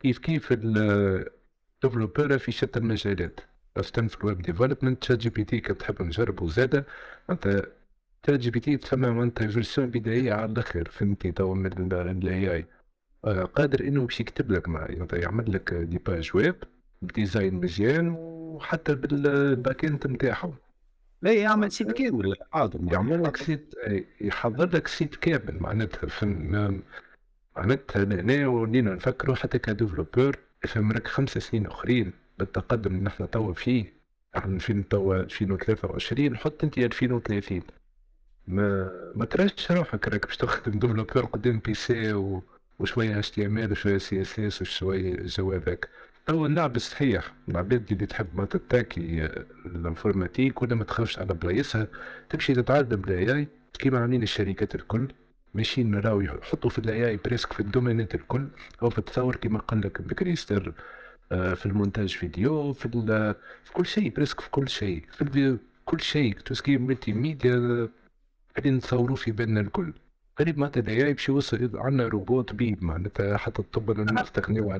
[0.00, 3.40] كيف كيف ال developer في شتى المجالات.
[3.76, 6.86] خاصة في ال web development ChatGPT كنت تحب نجربه زادة
[7.30, 7.66] انت
[8.26, 12.66] ChatGPT تسمى معناتها version بدائية على الآخر فهمتني تو من ال AI
[13.42, 16.56] قادر إنه باش يكتب لك معناتها يعمل لك des pages web
[17.02, 20.54] ب design مزيان وحتى بال back-end نتاعهم
[21.22, 23.74] لا يعمل site كامل حاضر يعمل لك site
[24.20, 26.80] يحضر لك site كامل معناتها فن
[27.56, 30.38] معناتها هنا ولينا نفكروا حتى ك développeur
[30.68, 33.94] فهم راك خمس سنين أخرين بالتقدم اللي نحن توا فيه.
[34.36, 37.62] إحنا فين توا 2023 حط أنت 2030
[38.46, 42.42] ما ما تراش روحك راك باش تخدم développeur قدام PC و...
[42.78, 45.88] وشوية HTML وشوية CSS وشوية الجو هذاك.
[46.26, 49.24] تو اللعب صحيح العباد اللي تحب ما تتاكي
[49.66, 51.88] ال informatique ولا ما تخافش على بلايصها
[52.30, 53.48] تمشي تتعلم اي
[53.78, 55.08] كيما عاملين الشركات الكل.
[55.54, 58.48] ماشيين نراو يحطوا في ال AI presque في الدومينات الكل.
[58.82, 60.72] أو في التصور كيما قال لك بكريستر
[61.32, 62.88] آه، في ال montage vidéo في,
[63.64, 65.04] في كل شيء presque في كل شيء.
[65.10, 66.38] في كل شيء.
[66.38, 67.88] tout ce qui multimédia
[68.56, 69.92] قاعدين نتصوروا في بالنا الكل.
[70.38, 74.70] قريب معناتها ال AI باش يوصل عندنا روبوت بيد معناتها حتى الطب نستغنيو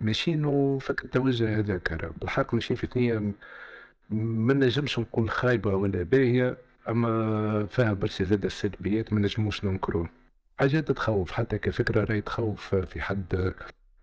[0.00, 1.92] عليهم ماشيين فك التوجه هذاك.
[1.92, 3.32] راه بالحق ماشيين في ثنية
[4.10, 10.08] ما نجمش نقول خايبة ولا باهية أما فيها برشا زادة سلبيات ما نجموش ننكرون
[10.58, 13.54] حاجات تخوف حتى كفكرة راهي تخوف في حد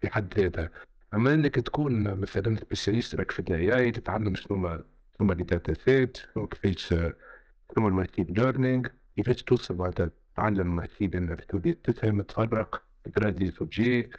[0.01, 0.69] في حد ذاتها
[1.13, 4.83] أما أنك تكون مثلا spécialiste راك في ال AI تتعلم شنو ما
[5.19, 6.87] شنو les data sets شنو كيفاش
[7.75, 12.83] شنو ال machine learning كيفاش توصل معناتها تعلم machine انك تولي تفهم تفرق
[13.15, 14.09] entre des sujets آه،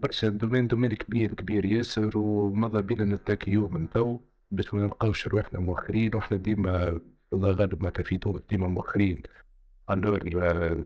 [0.00, 5.60] برشا domaine domaine كبير كبير ياسر وماذا بينا نتاكيو من تو باش ما نلقاوش روحنا
[5.60, 6.16] مؤخرين.
[6.16, 7.00] وحنا ديما
[7.32, 9.22] الله غالب ما كفيتو ديما مؤخرين.
[9.90, 10.84] آه،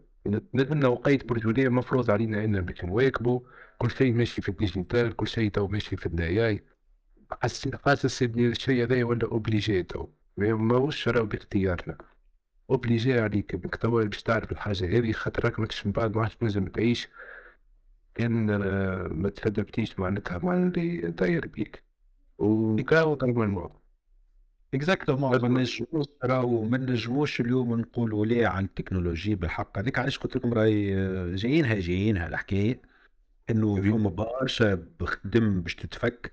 [0.54, 3.40] لازمنا وقيت برجولية مفروض علينا ان باش نواكبوا
[3.78, 6.64] كل شيء ماشي في ال digital كل شيء تو ماشي في ال AI
[7.84, 10.08] حاسس ان الشيء هذا ولا obligé تو.
[10.36, 11.98] ماهوش راهو باختيارنا.
[12.70, 16.66] obligé عليك إنك باش تعرف الحاجة هذه خاطر راك ماكش من بعد ما عادش تنجم
[16.66, 17.08] تعيش.
[18.16, 21.82] كان آه، ما تهدبتيش مع اللي داير بيك.
[22.38, 23.80] وكاو قرب الموضوع
[24.74, 25.82] exactement ما نجموش
[26.24, 29.78] راهو ما نجموش اليوم نقولوا لا عن التكنولوجيا بالحق.
[29.78, 32.82] هذيك علاش قلت لكم راهي آه، جايينها جايينها الحكاية
[33.50, 36.32] إنه فما برشا بخدم باش تتفك.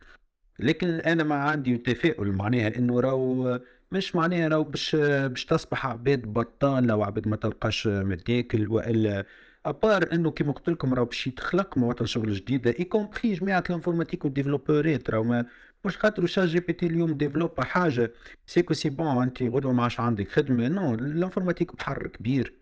[0.59, 3.59] لكن أنا ما عندي تفاؤل معناها إنه راهو
[3.91, 9.25] مش معناها راهو باش باش تصبح عباد بطالة وعباد ما تلقاش متاكل وإلا
[9.66, 13.74] ابار انه كيما قلت لكم راهو باش يتخلق مواطن شغل جديده y compris جماعة ال
[13.74, 15.45] informatique والديفلوبورات راهو ما
[15.86, 18.14] مش خاطر ChatGPT اليوم ديفلوبا حاجة
[18.45, 22.53] c'est que c'est bon انت غدوه ما عادش عندك خدمه non ال informatique بحر كبير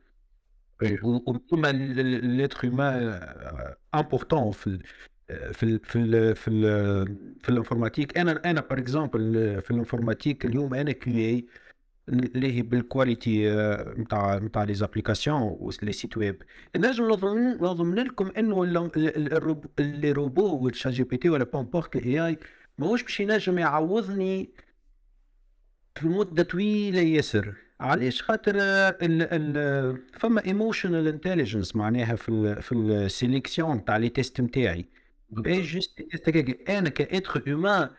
[1.03, 3.19] وكما l'être humain
[3.95, 4.79] important في
[5.53, 6.61] في ال في ال في ال
[7.41, 11.45] في ال informatique أنا أنا par exemple في ال informatique اليوم أنا QA
[12.11, 13.49] اللي هي بال qualité
[13.97, 16.43] نتاع نتاع les applications و les sites web
[16.75, 17.09] نجم
[17.61, 18.65] نضمن لكم إنه
[19.79, 22.37] les robots وال ChatGPT ولا peu importe ال AI
[22.77, 24.49] ماهوش باش ينجم يعوضني
[25.95, 27.55] في مدة طويلة ياسر.
[27.79, 29.21] علاش؟ خاطر آه، ال
[29.57, 34.85] ال فما emotional intelligence معناها في ال في ال sélection تاع les tests نتاعي
[35.29, 36.29] باش juste
[36.69, 37.89] أنا ك être humain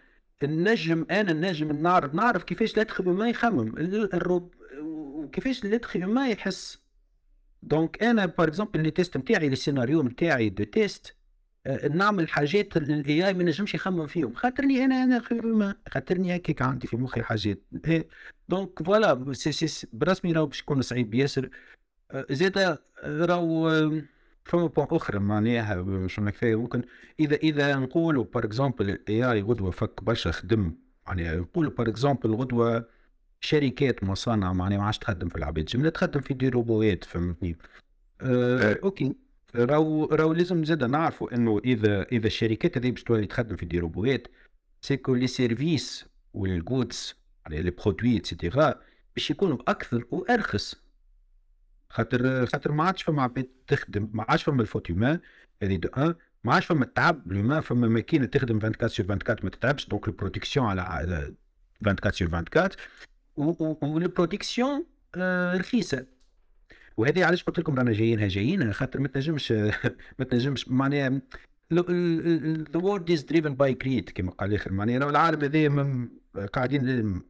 [0.45, 3.69] النجم أنا النجم نعرف نعرف كيفاش l'être humain يخمم.
[3.79, 6.83] ال- الروب وكيفاش l'être humain يحس.
[7.63, 11.17] donc أنا par exemple les tests نتاعي les scénarios نتاعي de test
[11.67, 14.35] آه، نعمل حاجات ال AI ما نجمش يخمم فيهم.
[14.35, 17.61] خاطرني أنا أنا ما خاطرني هكاك عندي في مخي حاجات.
[17.89, 18.09] إيه،
[18.49, 19.35] donc voilà
[19.93, 21.51] برسمي راهو باش يكون صعيب بياسر.
[22.11, 22.27] آه،
[23.05, 24.03] راهو آه،
[24.45, 26.83] فما point أخرى؟ معناها مش كفايه ممكن
[27.21, 30.75] إذا إذا نقولوا par exemple ال AI غدوة فك برشا خدم
[31.07, 32.89] يعني نقولوا par exemple غدوة
[33.41, 37.57] شركات مصانع معناها ما عادش تخدم في العباد جمله تخدم في des robots فهمتني؟
[38.21, 39.15] أه OK.
[39.55, 43.79] راهو راهو لازم زاد نعرفوا إنه إذا إذا الشركات هذه باش تولي تخدم في des
[43.79, 44.29] robots
[44.81, 47.15] c'est que les services وال goods
[47.47, 48.75] يعني les produits et cetera
[49.15, 50.83] باش يكونوا أكثر وارخص
[51.93, 55.21] خاطر خاطر ما عادش فما عباد تخدم ما عادش فما ال faute humaine
[55.63, 56.15] هذه دو أن
[56.45, 60.14] ما عادش فما التعب l'humain فما ماكينة تخدم 24 sur 24 ما تتعبش donc ال
[60.14, 60.83] production على
[61.87, 62.29] 24 sur
[63.37, 64.87] 24 وال production
[65.57, 66.07] رخيصة.
[66.97, 69.53] وهذه علاش قلت لكم رانا جايينها جايين خاطر ما تنجمش
[70.19, 71.21] ما تنجمش معناها
[71.73, 77.23] the world is driven by greed كما قال الآخر معناها العالم هذا قاعدين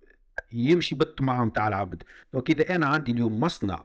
[0.53, 2.03] يمشي بالطمع نتاع العبد.
[2.33, 3.85] donc إذا أنا عندي اليوم مصنع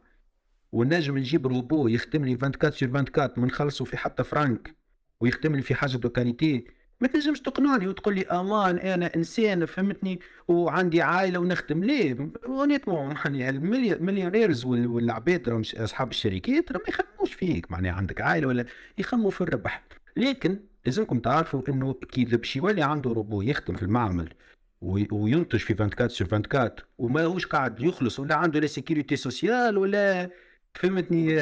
[0.71, 4.75] ونجم نجيب روبو يخدم لي 24 sur 24 ما نخلصوا في حتى فرانك
[5.21, 6.65] ويخدم لي في حاجة de qualité
[7.01, 11.83] ما تنجمش تقنعني وتقول لي أمان أنا إنسان فهمتني وعندي عائلة ونخدم.
[11.83, 17.71] ليه؟ honnêtement يعني ال millionaires والعباد أصحاب الشركات ما يخدموش فيك.
[17.71, 18.65] معناها عندك عائلة ولا
[18.97, 19.83] يخمموا في الربح.
[20.17, 24.29] لكن لازمكم تعرفوا إنه كي باش يولي عنده روبو يخدم في المعمل
[25.11, 30.29] وينتج في 24 sur 24 وما هوش قاعد يخلص ولا عنده لا sécurité sociale ولا
[30.79, 31.35] فهمتني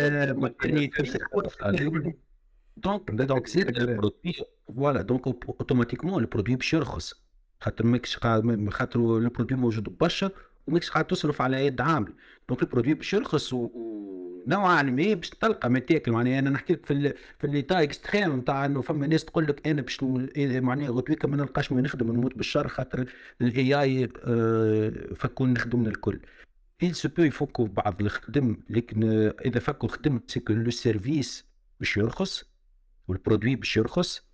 [2.78, 4.34] donc donc زيد ال produit
[4.68, 7.14] voilà donc automatiquement ال produit باش يرخص
[7.62, 10.30] خاطر ماكش خاطر ال produit موجود برشا
[10.68, 12.14] وماكش قاعد تصرف على يد عامل.
[12.50, 16.86] donc ال produit باش يرخص ونوعا ما باش تلقى ما تاكل معناها أنا نحكي لك
[16.86, 20.04] في ال في l'état extrême نتاع إنه فما ناس تقول لك أنا باش
[20.38, 23.06] معناها غدويك ما نلقاش ما نخدم نموت بالشر خاطر
[23.42, 24.08] ال AI
[25.16, 26.20] فكولنا خدمنا الكل
[26.82, 29.04] il se peut يفكوا بعض الخدم لكن
[29.46, 31.46] إذا فكوا الخدم c'est que le service
[31.80, 32.44] باش يرخص
[33.08, 34.26] وال produit باش يرخص.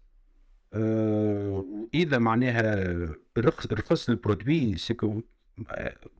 [0.73, 5.21] آه اذا معناها رخص رخص ال produit c'est que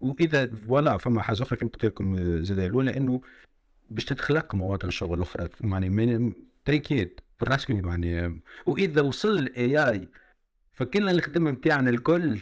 [0.02, 3.22] وإذا voilà فما حاجة أخرى كما قلت لكم زاد الأولى إنه
[3.90, 6.34] باش تتخلق مواطن شغل أخرى يعني
[6.66, 10.08] تريكيت بالرسمي يعني وإذا وصل ال AI
[10.74, 12.40] فكلنا الخدمه نتاعنا الكل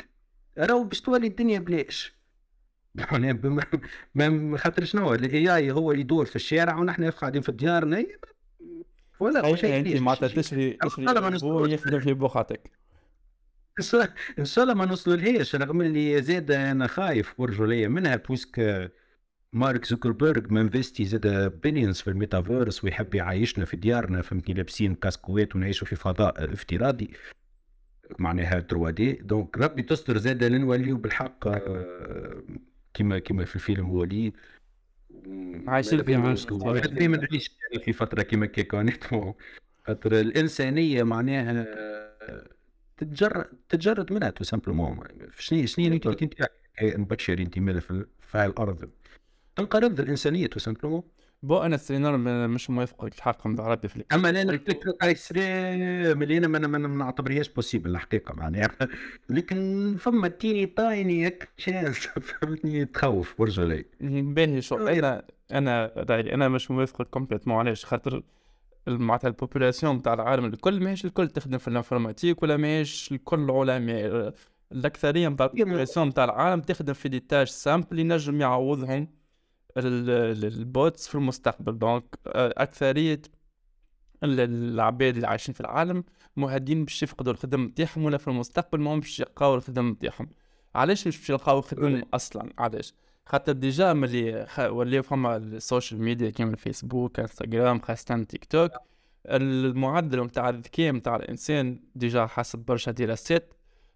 [0.58, 2.18] راهو باش تولي الدنيا بلاش.
[4.16, 8.06] ما خاطر شنو ال AI هو اللي يدور في الشارع ونحن قاعدين في ديارنا
[9.20, 11.06] ولا شيء انت معناتها تشري تشري
[11.44, 12.72] هو يخدم في بوخاتك.
[14.40, 18.91] إن شاء الله ما نوصلوا لهيش رغم اللي زاد أنا خايف برجوليه منها puisque
[19.54, 21.28] مارك زوكربيرج investi زاد
[21.64, 27.12] billions في الميتافيرس ويحب يعيشنا في ديارنا فهمتني لابسين كاسكوات ونعيشوا في فضاء افتراضي.
[28.20, 29.12] معناها 3D.
[29.14, 32.44] donc ربي تستر زاد لا نوليو بالحق آه،
[32.94, 34.34] كما كما في الفيلم WALL-E
[35.68, 36.16] عايشين في
[36.88, 37.52] دائما نعيش
[37.84, 38.92] في فترة كما كيكون
[39.88, 41.68] خاطر الإنسانية معناها
[42.98, 45.00] تتجرد تتجرد منها tout simplement.
[45.38, 46.34] شنو شنو أنت انت
[46.82, 48.90] بشري أنت في الأرض.
[49.56, 51.04] تنقرض الإنسانية tout simplement.
[51.43, 52.18] bon أنا السينار
[52.48, 55.04] مش موافق الحق بالعربي في أما أنا قلت لك
[56.22, 58.72] اللي أنا ما نعتبرهاش possible الحقيقة معناها.
[59.30, 61.97] لكن فما tiny tiny chance
[62.28, 68.24] فهمتني؟ تخوف برجولي باهي شو أنا أنا رايي أنا مش موافق complètement علاش؟ خاطر
[68.88, 73.52] معناتها ال population تاع العالم الكل ماهيش الكل تخدم في ال informatique ولا ماهيش الكل
[73.52, 74.34] علماء.
[74.72, 79.18] الأكثرية نتاع ال population تاع العالم تخدم في des tâches simples ينجم يعوضهم.
[79.78, 81.80] ال bots في المستقبل.
[81.80, 83.22] donc آه، أكثرية
[84.24, 86.03] العباد اللي عايشين في العالم
[86.36, 90.30] مهددين باش يفقدوا الخدم نتاعهم ولا في المستقبل ما باش يلقاو الخدم نتاعهم.
[90.76, 92.93] علاش باش يلقاو الخدم أصلا؟ علاش؟
[93.26, 94.59] خاطر déjà ملي خ...
[94.59, 98.72] ولاو فما ال social media كيما الفيسبوك إنستغرام خاصة تيك توك
[99.26, 103.53] المعدل نتاع الذكاء نتاع الإنسان déjà حسب برشا دراسات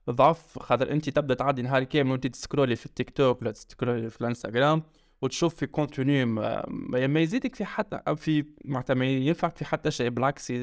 [0.09, 0.59] ضعف.
[0.59, 4.09] خاطر أنت تبدأ تعدي نهار كامل وأنت ت scroller في التيك توك ولا ت scroller
[4.09, 4.83] في الإنستغرام
[5.23, 6.65] وتشوف في contenu ما,
[7.07, 10.53] ما يزيدك في حتى في معناتها ما ينفعك في حتى شيء بالعكس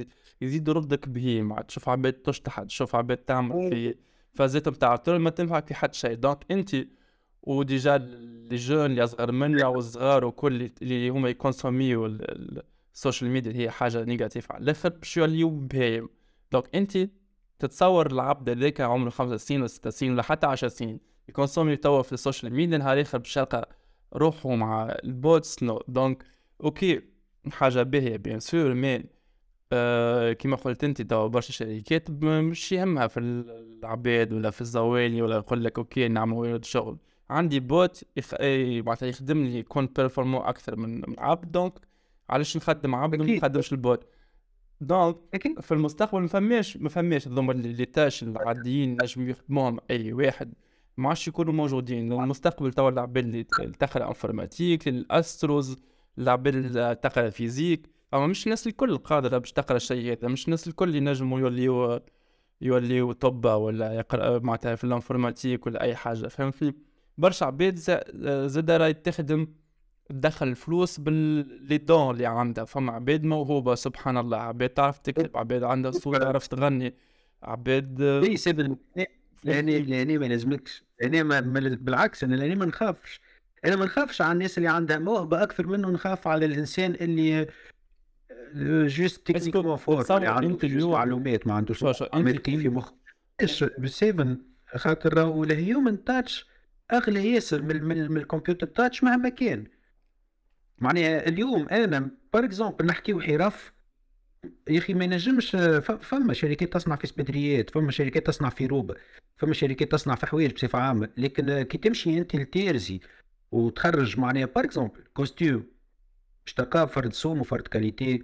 [0.40, 3.94] يزيد يردك بهيم تشوف عباد تشطح تشوف عباد تعمل في
[4.34, 6.14] فازات نتاع ما تنفعك في حتى شيء.
[6.14, 6.76] donc أنت
[7.42, 12.06] و déjà les jeunes اللي أصغر مني والصغار وكل اللي هما ي consommer
[12.94, 16.08] و ال social media هي حاجة négative على الآخر باش يوليو بهايم
[16.52, 16.98] donc أنت
[17.58, 21.76] تتصور العبد هذاك عمره خمسة سنين ولا ستة سنين ولا حتى عشر سنين ي consommer
[21.76, 23.79] توا في ال social media نهار آخر باش يلقى
[24.14, 26.24] روحوا مع ال bots no donc
[26.64, 27.02] OK
[27.50, 29.04] حاجة باهية bien sûr mais
[29.72, 35.36] آه كما قلت أنت توا برشا شركات مش يهمها في العباد ولا في الزوالي ولا
[35.36, 36.98] يقول لك OK نعمل شغل
[37.30, 38.34] عندي bot يخ...
[38.34, 41.52] إيه، معناتها يخدم لي يكون performant أكثر من عبد.
[41.52, 41.72] donc
[42.30, 43.36] علاش نخدم عبد وما.
[43.36, 44.06] نخدمش ال bot؟
[44.80, 45.60] donc أكيد.
[45.60, 47.28] في المستقبل ما فماش ما فماش.
[47.28, 50.54] هذوما اللي les tâches العاديين نجم يخدموهم أي واحد.
[51.00, 52.12] ما عادش يكونوا موجودين.
[52.12, 53.44] المستقبل توا العباد اللي
[53.78, 55.76] تقرا informatique الاستروز
[56.18, 60.68] العباد اللي تقرا physique أما مش الناس الكل قادرة باش تقرأ الشيء هذا مش الناس
[60.68, 62.00] الكل ينجموا يوليو
[62.60, 66.74] يوليو طب ولا يقرأ معناتها في ال informatique ولا أي حاجة فهمتني؟
[67.18, 69.46] برشا عباد زا- زاد راهي تخدم
[70.08, 72.64] تدخل الفلوس باللي دون اللي عندها.
[72.64, 74.36] فما عباد موهوبة سبحان الله.
[74.36, 76.94] عباد تعرف تكتب عباد عندها صوت تعرف تغني.
[77.42, 78.76] عباد سيد
[79.44, 81.40] لاني لاني ما لازمكش لاني ما
[81.80, 83.20] بالعكس أنا لاني ما نخافش.
[83.64, 87.46] أنا ما نخافش على الناس اللي عندها موهبه أكثر منه نخاف على الإنسان اللي
[88.88, 92.92] جوست تكنيكمون فور اللي عنده معلومات ما عندوش عملتي في مخ
[93.40, 94.38] إيش؟ بالسيفن
[94.76, 96.46] خاطر راهو الهيومن تاتش
[96.92, 99.64] أغلى ياسر من من, من ال computer touch مهما كان.
[100.78, 103.72] معناها اليوم أنا par exemple نحكيو حرف
[104.68, 105.50] يا أخي ما ينجمش
[106.02, 108.94] فما شركات تصنع في سبدريات فما شركات تصنع في روبه
[109.38, 111.08] فما شركات تصنع في حوايج بصفة عامة.
[111.16, 113.00] لكن كي تمشي أنت لتيرزي
[113.52, 115.64] وتخرج معناها par exemple costume
[116.44, 118.22] باش تلقاه فرد سوم وفرد qualité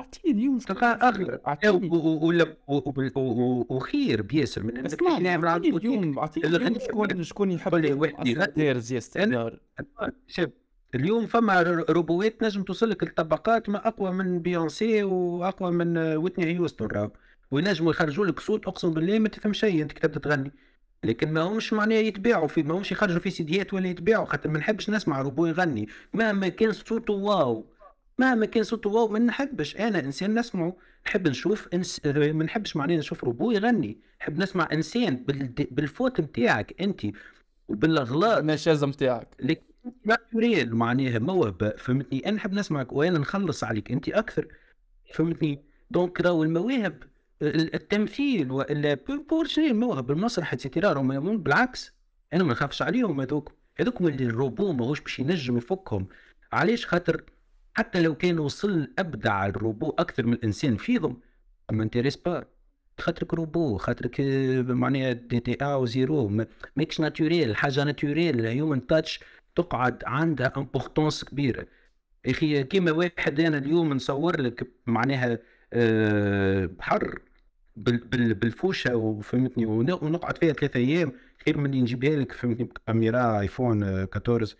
[0.00, 1.40] أعطيني اليوم تلقاه أغلى.
[2.22, 2.56] ولا-
[3.68, 4.62] وخير بياسر.
[4.62, 6.46] من انك نعمل عند اليوم أعطيني
[7.24, 7.70] شكون يحب
[8.26, 8.80] يغني.
[8.80, 9.60] زي استثمار
[10.28, 10.48] شوف.
[10.94, 16.86] اليوم فما روبوات نجم توصل لك الطبقات ما أقوى من بيونسي وأقوى من ويتني هيوستن
[16.86, 17.10] راهو.
[17.50, 20.52] وينجموا يخرجوا لك صوت أقسم بالله ما تفهم شيء أنت كتبت تغني.
[21.04, 24.58] لكن ما همش معناها يتباعوا في ما همش يخرجوا في سيديات ولا يتباعوا خاطر ما
[24.58, 25.88] نحبش نسمع روبو يغني.
[26.14, 27.72] مهما كان صوته واو
[28.18, 30.76] مهما كان صوته واو ما نحبش أنا إنسان نسمعه.
[31.06, 31.68] نحب نشوف.
[32.04, 33.98] آه، ما نحبش معناها نشوف روبو يغني.
[34.20, 35.46] نحب نسمع إنسان بال...
[35.70, 37.06] بال fautes نتاعك أنت
[37.68, 38.38] وبالأغلاط.
[38.38, 39.62] النشازه نتاعك لك
[40.04, 44.46] naturel معناها موهبه فهمتني؟ أنا نحب نسمعك وأنا نخلص عليك انت أكثر
[45.14, 47.02] فهمتني؟ donc راهو المواهب
[47.42, 48.94] ال- التمثيل والا
[49.30, 51.92] بور شنو الموهبه المسرح et cetera راهم بالعكس.
[52.32, 53.52] أنا ما نخافش عليهم هذوك.
[53.80, 56.06] هذوك اللي الروبو ماهوش باش ينجم يفكهم.
[56.52, 57.22] علاش؟ خاطر
[57.74, 61.20] حتى لو كان وصل أبدع الروبو أكثر من الإنسان فيهم
[61.72, 62.44] m'intéresse pas
[63.00, 64.20] خاطرك روبو خاطرك
[64.68, 69.20] معناها دي تي ا و zéro ما- ماكش naturel حاجة naturel human touch
[69.56, 71.66] تقعد عندها importance كبيرة.
[72.24, 75.38] يا أخي كيما واحد أنا اليوم نصور لك معناها
[75.72, 77.18] آه، حر
[77.76, 81.12] بال- بال- بالفوشة وفهمتني ون- ونقعد فيها ثلاثة أيام.
[81.44, 84.56] خير من اللي نجيبها لك فهمتني بكاميرا آيفون آه، 14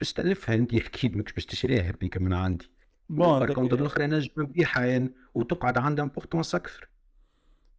[0.00, 2.70] باش تلفها أنت أكيد ماكش باش تشريها هذيك من عندي.
[3.08, 3.42] Bon
[3.72, 6.88] الأخرى نجم نبيعها يعني وتقعد عندها importance أكثر.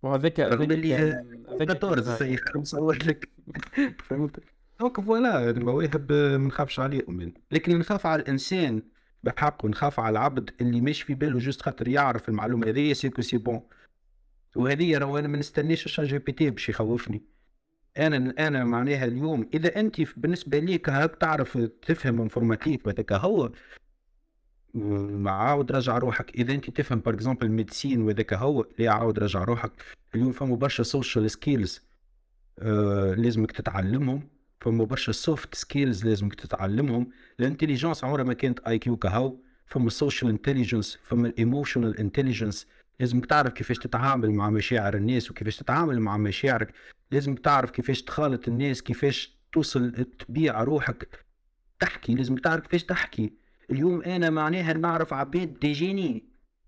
[0.03, 3.30] وهذاك هذاك اللي كان- هذاك 14 كان- سي مصور لك.
[4.09, 4.39] فهمت؟
[4.80, 7.34] Donc voilà المواهب ما نخافش عليهم يعني.
[7.51, 8.82] لكن نخاف على الانسان
[9.23, 13.21] بحق ونخاف على العبد اللي ماشي في باله juste خاطر يعرف المعلومه هذه c'est que
[13.21, 13.61] c'est bon
[14.55, 17.23] وهذه راهو أنا ما نستناش ال ChatGPT باش يخوفني
[17.97, 23.51] أنا أنا معناها اليوم اذا انت بالنسبة ليك هاك تعرف تفهم informatique هذاك هو
[25.25, 29.71] عاود رجع روحك اذا انت تفهم par exemple médecine وهذاك هو لا عاود رجع روحك
[30.15, 31.82] اليوم فما برشا social skills
[32.59, 38.97] آه لازمك تتعلمهم فما برشا soft skills لازمك تتعلمهم ال intelligence عمرها ما كانت IQ
[38.97, 39.36] كهو
[39.66, 42.67] فما ال social intelligence فما ال emotional intelligence
[42.99, 46.74] لازمك تعرف كيفاش تتعامل مع مشاعر الناس وكيفاش تتعامل مع مشاعرك.
[47.12, 51.26] لازمك تعرف كيفاش تخالط الناس كيفاش توصل تبيع روحك.
[51.80, 53.34] تحكي لازمك تعرف كيفاش تحكي.
[53.72, 56.23] اليوم أنا معناها نعرف عباد des génies.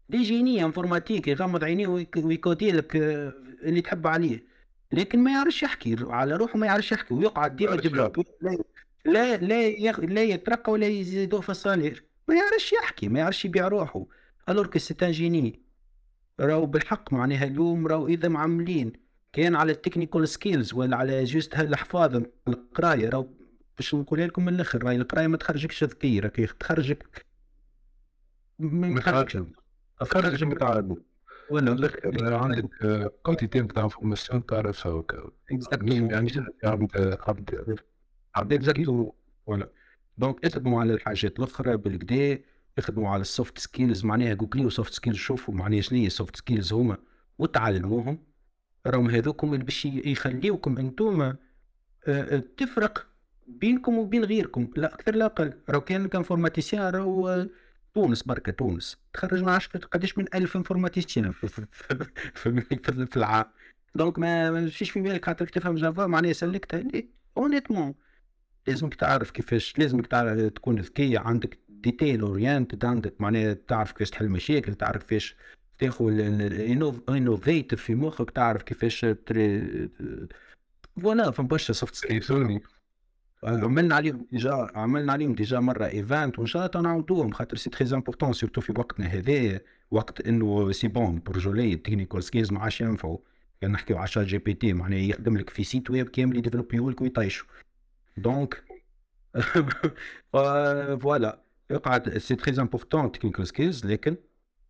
[0.09, 3.33] des génies informatique يغمض عينيه ويك- ويكودي لك آه،
[3.63, 4.43] اللي تحب عليه.
[4.91, 7.85] لكن ما يعرفش يحكي على روحه ما يعرفش يحكي ويقعد ديما لك
[9.05, 10.01] لا لا يغ...
[10.01, 14.05] لا يترقى ولا يزيدوه في ال salaire ما يعرفش يحكي ما يعرفش يبيع روحه.
[14.49, 15.61] الور كو جيني
[16.39, 18.93] راهو بالحق معناها اليوم راهو إذا معملين.
[19.33, 23.27] كان على التكنيكال سكيلز ولا على جوست هالحفاظ القراية راهو
[23.77, 27.25] باش نقولها لكم من الأخر راهي القراية ما تخرجكش ذكي راكي تخرجك
[28.59, 29.37] ما تخرجكش
[30.01, 30.97] خرج متعب
[31.51, 32.69] ولا الآخر عندك
[33.23, 35.03] كونتيتي نتاع انفورماسيون تعرفها
[35.53, 35.91] Exactement.
[35.91, 36.31] يعني
[36.63, 37.79] عبد عبد
[38.35, 39.11] عبد اكزاكتو
[39.45, 39.69] ولا.
[40.17, 42.39] Donc اخدموا على الحاجات الأخرى بالكدا
[42.77, 46.35] اخدموا على ال soft skills معناها جوجليو soft skills شوفوا معناها شنو هي ال soft
[46.35, 46.97] skills هما
[47.37, 48.19] وتعلموهم.
[48.87, 51.35] راهم هذوكم اللي باش يخليوكم انتوما
[52.07, 53.07] آه، آه، تفرق
[53.47, 55.53] بينكم وبين غيركم لا أكثر لا أقل.
[55.69, 57.49] راهو كان كان informaticien راهو آه،
[57.93, 58.97] تونس بركة تونس.
[59.13, 61.65] تخرج ما عرفش قداش من ألف informaticien في, في,
[62.33, 62.61] في,
[63.05, 63.45] في, العام.
[63.95, 66.83] Donc ما ما تمشيش في بالك خاطر تفهم Java معناها سلكتها
[67.37, 67.95] Honnêtement
[68.67, 74.29] لازمك تعرف كيفاش لازمك تعرف تكون ذكي عندك detail oriented عندك معناها تعرف كيفاش تحل
[74.29, 75.35] مشاكل تعرف كيفاش
[75.79, 76.19] تاخذ
[77.09, 79.05] initiative في مخك تعرف كيفاش
[81.01, 82.31] voilà فما برشا soft skills
[83.43, 87.95] عملنا عليهم déjà عملنا عليهم déjà مرة event وان شاء الله نعاودوهم خاطر c'est très
[87.95, 89.59] important surtout في وقتنا هذا
[89.91, 93.17] وقت إنه c'est bon برجولي technical skills ما عادش ينفعوا.
[93.61, 97.47] كان نحكيو على ChatGPT معناها يخدم لك في site web كامل يديفلوبيو لك ويطيشوا
[98.17, 98.63] donc
[101.01, 104.15] voilà يقعد c'est très important technical skills لكن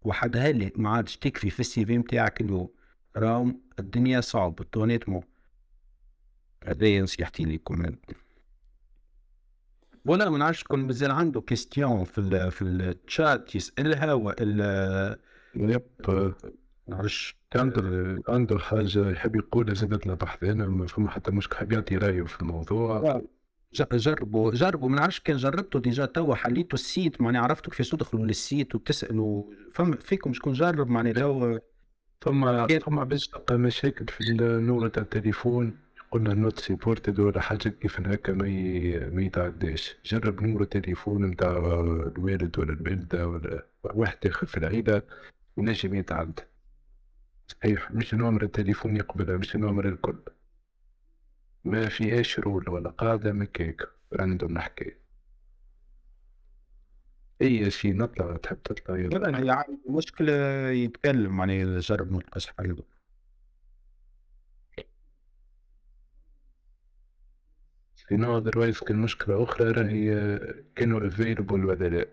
[0.02, 2.70] وحدها اللي ما عادش تكفي في ال CV نتاعك انه
[3.18, 5.24] راهم الدنيا صعبة honnêtement
[6.64, 7.96] هذا نصيحتي لكم.
[10.06, 15.20] ولا ما نعرفش كون مازال عنده question في ال في الشات يسألها voilà
[15.56, 15.82] Yep.
[16.88, 17.40] نعرفش.
[17.56, 21.98] عنده عنده حاجة يحب يقولها زادت له بحث أنا ما فما حتى مشكل حاب يعطي
[21.98, 23.22] رأيه في الموضوع.
[23.74, 27.90] ج- جربوا جربوا ما نعرفش كان جربته déjà توا حليتوا ال site معناها عرفتوا كيفاش
[27.90, 29.44] تدخلوا لل site وتسالوا
[29.74, 31.58] فما فيكم شكون جرب معناها توا.
[32.22, 35.78] ثم ثم باش تلقى مشاكل في النمرو تاع التليفون.
[36.12, 38.46] قلنا not supported ولا حاجة كيف هكا ما
[39.10, 39.98] ما يتعداش.
[40.06, 45.02] جرب نمرو التليفون نتاع الوالد ولا الوالدة ولا واحد آخر في العيلة
[45.58, 46.42] ينجم يتعدى.
[47.48, 50.20] صحيح مش نمر التليفون يقبلها مش نمر الكل.
[51.66, 53.82] ما فيهاش rule ولا قاعدة مكاك
[54.14, 54.96] random نحكي.
[57.42, 59.54] أي شيء نطلع تحب تطلع؟ يلا.
[59.56, 60.34] عادي، مشكلة
[60.70, 62.84] يتكلم معناها جرب ما تلقاش حل
[68.10, 70.40] sinon otherwise كان مشكلة أخرى راهي
[70.76, 72.06] كانوا available ولا لا.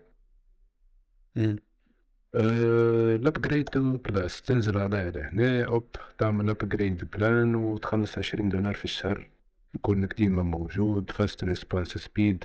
[2.35, 9.29] ال upgrade plus تنزل على هنا hop تعمل upgrade plan وتخلص عشرين دولار في الشهر.
[9.75, 12.43] يكون ديما موجود fast response speed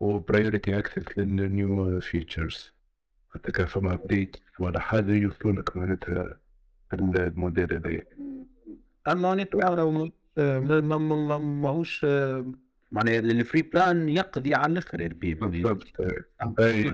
[0.00, 2.72] و priority access لل new features
[3.34, 6.38] حتى كان فما update ولا حاجة يوصلونك معناتها
[6.92, 8.06] الموديل هذايا.
[9.08, 9.46] أما
[10.38, 12.04] نتوعر ماهوش
[12.92, 15.86] معناها ال free plan يقضي على الآخر البي بالضبط.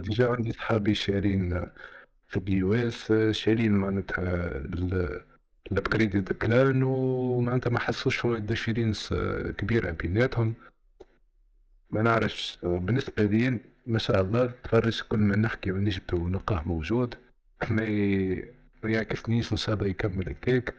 [0.01, 1.67] déjà عندي صحابي شارين
[2.29, 5.21] في ال US شارين معناتها ال-
[5.73, 9.15] الupgrade plan ومعناتها ما حسوش فما difference
[9.59, 10.55] كبيرة بيناتهم.
[11.91, 17.15] ما نعرفش بالنسبة لي ما شاء الله تفرج كل ما نحكي ونجبد ونلقاه موجود.
[17.71, 17.85] ما
[18.83, 20.75] ما يعكسنيش إن شاء الله يكمل هكاك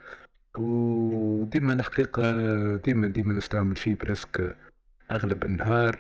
[0.60, 2.32] وديما الحقيقة
[2.76, 4.56] ديما ديما نستعمل فيه parce que
[5.12, 5.96] أغلب النهار.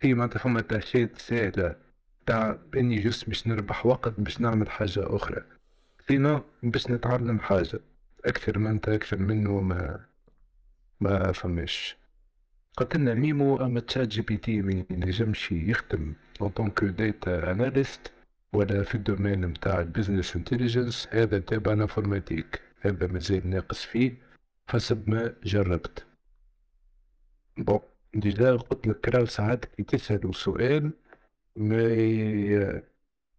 [0.00, 1.76] في معناتها فما تاشيات سهلة
[2.26, 5.42] تاع إني just باش نربح وقت باش نعمل حاجة أخرى.
[6.08, 7.80] sinon باش نتعلم حاجة
[8.24, 10.00] أكثر من أكثر منه ما
[11.00, 11.96] ما فماش.
[12.76, 18.12] قتلنا ميمو أما ChatGPT ما ينجمش يخدم en tant que data analyst
[18.52, 24.16] ولا في ال domaine نتاع ال business intelligence هذا تابع informatique هذا مازال ناقص فيه
[24.68, 26.06] حسب ما جربت.
[27.56, 27.80] bon
[28.14, 30.92] déjà قلت لك راهو ساعات كي تسألوا سؤال
[31.56, 32.82] ما ي-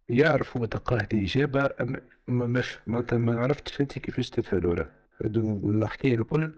[0.08, 4.90] يعرف هو تلقاه الإجابة أما ما مش ما عرفتش أنت كيفاش تسألوا راه.
[5.64, 6.54] الحكاية الكل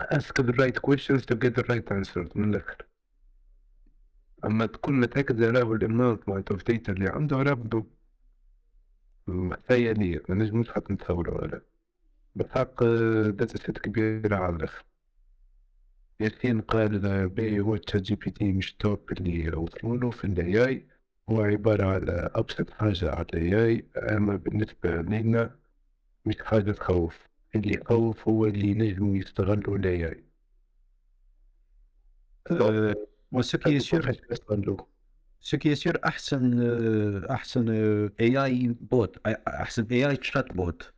[0.00, 2.86] ask the right questions to get the right answers من الآخر.
[4.44, 7.84] أما تكون متأكد راهو ال amount معناتها of data اللي عنده راه بدو
[9.68, 11.60] خيالية ما نجموش حتى نتصوروا ولا
[12.34, 12.84] بالحق
[13.30, 14.84] data set كبيرة على الآخر
[16.20, 20.86] ياسين قال بي هو ChatGPT مش top اللي وصلوا في ال AI
[21.30, 25.58] هو عبارة على أبسط حاجة على ال AI أما بالنسبة لنا
[26.26, 27.18] مش حاجة تخوف.
[27.54, 30.24] اللي يخوف هو اللي نجموا يستغلوا ال AI
[33.32, 34.76] و ce qui est sûr يستغلوا
[35.40, 36.60] ce qui est sûr أحسن
[37.30, 37.68] أحسن
[38.20, 39.16] AI bot
[39.48, 40.92] أحسن AI chat bot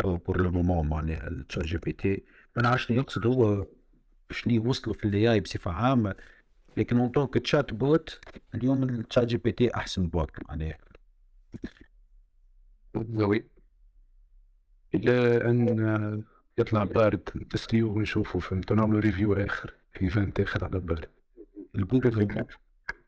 [0.00, 2.24] pour le moment معناها ال ChatGPT
[2.56, 3.66] ما نعرفش شنو يقصد هو
[4.30, 6.14] شنو وصلوا في ال AI بصفة عامة
[6.76, 8.20] لكن en tant que chat bot
[8.54, 10.78] اليوم ال ChatGPT أحسن bot معناها
[12.94, 13.46] oui.
[14.94, 16.24] إلى أن
[16.58, 17.20] يطلع Bard
[17.50, 21.08] تسليو ونشوفوا فهمت نعملوا review آخر event آخر على بالي
[21.74, 22.44] الجوجل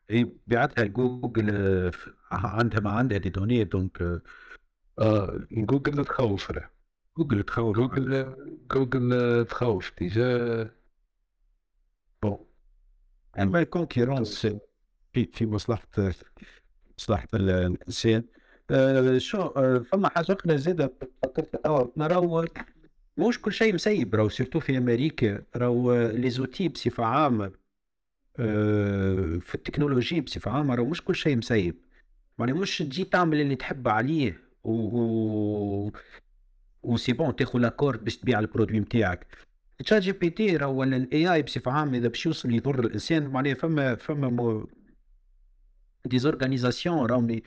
[0.09, 1.91] هي بعتها جوجل آه،
[2.31, 4.21] عندها ما عندها des données donc آه،
[4.99, 6.69] آه جوجل تخوف راه
[7.17, 8.35] جوجل تخوف Google
[8.71, 10.71] Google تخوف déjà
[12.23, 12.45] bon
[13.39, 14.47] اما ال concurrence
[15.13, 15.87] في في مصلحه
[16.99, 18.23] مصلحه ال- الانسان
[18.71, 20.93] آه، شو آه، فما حاجة أخرى زاده
[21.23, 22.45] فكرت راهو
[23.17, 27.51] مش كل شيء مسيب راهو surtout في أمريكا راهو les outils بصفه عامه
[28.39, 31.75] آه، في التكنولوجيا بصفه عامه راهو مش كل شيء مسيب
[32.39, 35.89] يعني مش تجي تعمل اللي تحب عليه و...
[36.83, 39.27] و c'est bon تاخذ l'accord باش تبيع ال produit نتاعك
[39.79, 44.29] ChatGPT راهو ولا ال AI بصفة عامة إذا باش يوصل يضر الإنسان معناها فما فما
[44.29, 44.69] مو...
[46.05, 47.41] des organisations راهم ي-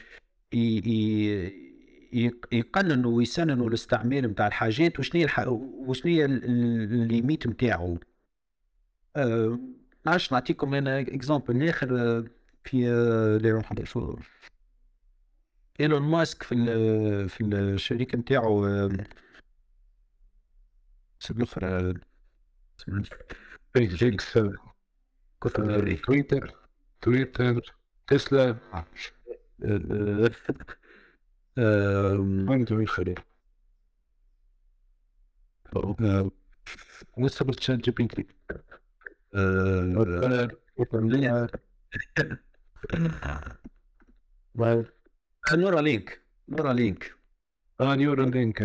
[2.53, 5.49] يقننوا ويسننوا الاستعمال نتاع الحاجات وشنو الح...
[5.49, 7.99] وشنو هي ال- ال- ال limite نتاعو
[9.17, 9.59] أه...
[10.07, 12.25] نعرفش نعطيكم أنا example آخر آه،
[12.65, 14.23] في آه،
[15.81, 18.67] إيلون ماسك في ال- في الشركة نتاعو
[21.23, 21.95] آه، اسم الآخر آه،
[25.45, 26.55] كثر Twitter
[27.01, 27.75] Twitter
[28.07, 28.57] Tesla
[32.49, 33.25] وين تويتر؟
[37.19, 38.27] وصل ChatGPT.
[45.55, 46.23] Neura link.
[46.49, 47.15] Neuralink.
[47.81, 48.63] آه Neuralink.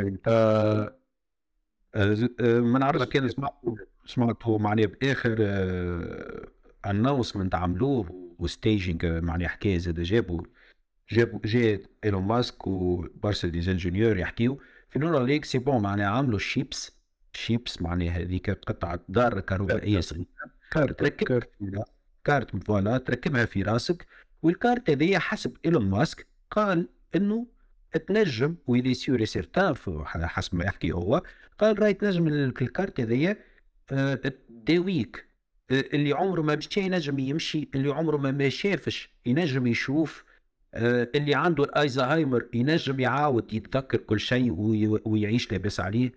[2.39, 3.75] ما نعرفش كان سمعتوا
[4.05, 5.35] سمعتوا معناها بآخر
[6.85, 10.41] announcement عملوه وستيجنج معناها حكاية زاد جابوا
[11.11, 14.59] جابوا جاء إيلون ماسك وبرشا des ingénieurs يحكيو.
[14.89, 16.97] في Neuralink c'est bon معناها عملوا chips.
[17.33, 20.25] chips معناها هذيك قطعة دارة كهربائية صغيرة.
[20.71, 21.49] carte carte.
[22.23, 24.07] carte voilà تركبها في راسك.
[24.41, 27.47] والكارت هذيا حسب إيلون ماسك قال إنه
[28.07, 29.75] تنجم ويلي sûr certain
[30.05, 31.21] حسب ما يحكي هو
[31.59, 33.37] قال راهي تنجم ال- الكارت هذيا
[33.91, 35.27] آه، تداويك
[35.71, 40.23] آه، اللي عمره ما مشى ينجم يمشي اللي عمره ما ما شافش ينجم يشوف
[40.73, 46.11] آه، اللي عنده الزهايمر ينجم يعاود يتذكر كل شيء وي- ويعيش لاباس عليه.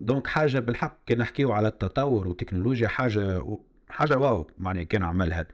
[0.00, 3.42] donc حاجة بالحق كان نحكيو على التطور والتكنولوجيا حاجة
[3.88, 5.46] حاجة wow معناها كان عملها.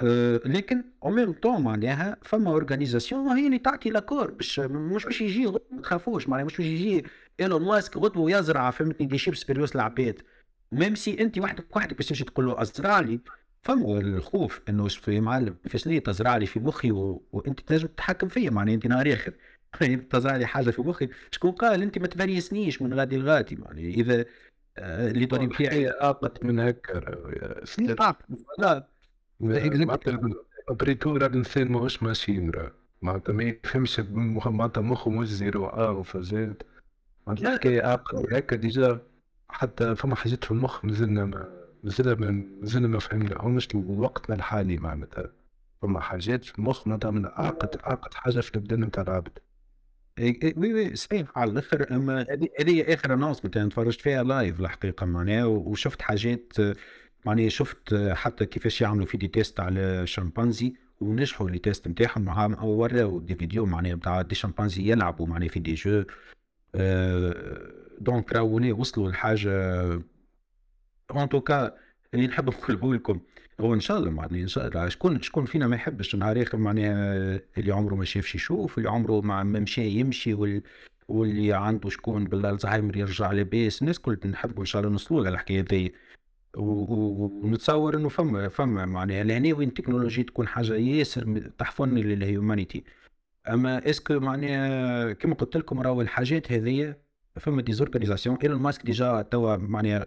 [0.00, 5.20] أه لكن au même temps معناها فما organisation هي اللي تعطي l'accord باش مش باش
[5.20, 7.04] يجي ما تخافوش معناها مش باش يجي
[7.40, 10.22] إيلون ماسك غدوة يزرع فهمتني دي شيبس بيريوس العباد.
[10.72, 13.20] ميم سي أنت وحدك وحدك باش تمشي تقول له أزرع لي.
[13.62, 17.22] فما الخوف إنه في معلم في سنين تزرع لي في مخي و...
[17.32, 19.34] وأنت تنجم تتحكم فيا معناها أنت نهار آخر.
[19.80, 23.84] يعني تزرع لي حاجة في مخي شكون قال أنت ما تفريسنيش من غادي لغادي معناها
[23.84, 24.24] إذا
[24.78, 25.26] آه، اللي
[25.60, 27.00] هي اقت من هكا
[28.58, 28.88] لا.
[30.70, 32.72] بريتورا الانسان ماهوش ماشين راه
[33.02, 34.00] معناتها ما يفهمش
[34.46, 36.62] معناتها مخه مش zéro ار فزاد
[37.26, 39.00] معناتها الحكاية أقل هكا déjà
[39.48, 45.32] حتى فما حاجات في المخ مازلنا ما مازلنا ما مازلنا ما فهمناهمش لوقتنا الحالي معناتها.
[45.82, 49.38] فما حاجات في المخ معناتها من اعقد اعقد حاجة في البدن نتاع العبد.
[50.18, 54.22] إيه، إيه، oui oui صحيح على الآخر أما هذه هذه آخر announcement أنا تفرجت فيها
[54.22, 56.52] live الحقيقة معناها وشفت حاجات
[57.26, 62.54] معناها شفت حتى كيفاش يعملوا في des tests على شمبانزي ونجحوا les tests نتاعهم معاهم
[62.54, 66.04] أو وراو des vidéos معناها نتاع des chimpanzés يلعبوا معناها في des jeux.
[66.74, 69.50] آه، donc راهو وصلوا لحاجة
[71.16, 71.74] en tout cas
[72.14, 73.20] اللي نحب نقوله لكم.
[73.60, 76.58] هو إن شاء الله معناها إن شاء الله شكون شكون فينا ما يحبش نهار آخر
[76.58, 80.62] معناها اللي عمره ما شافش يشوف اللي عمره ما مشى يمشي وال
[81.08, 83.82] واللي عنده شكون بالزهايمر يرجع لاباس.
[83.82, 85.90] الناس كل نحبوا إن شاء الله نوصلوا للحكاية و-
[86.56, 89.24] ونتصور إنه فما فما معناها.
[89.24, 92.84] لهنا وين التكنولوجيا تكون حاجة ياسر تحفن لل humanity
[93.48, 96.96] أما est-ce que معناها كما قلت لكم راهو الحاجات هذيا
[97.40, 100.04] فما des organisations إيلون ماسك déjà توا معناها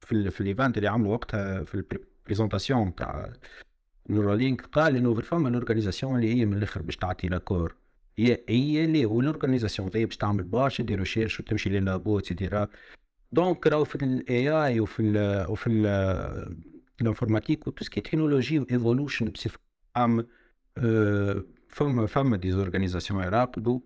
[0.00, 1.84] في في ال event اللي عملوا وقتها في
[2.24, 3.32] ال présentation تاع
[4.10, 7.74] Neuralink قال إنه فما ال organisation اللي هي من الأخر باش تعطي l'accord
[8.18, 12.31] هي هي اللي وال organisation ذي باش تعمل برشا des recherches وتمشي لل labo et
[12.31, 12.68] cetera
[13.32, 15.86] donc راهو في ال AI وفي ال وفي ال
[17.00, 19.58] ال informatique و tout ce qui technologie و évolution بصفه
[19.96, 20.26] عامه
[21.68, 23.80] فما فما des organisations يراقبوا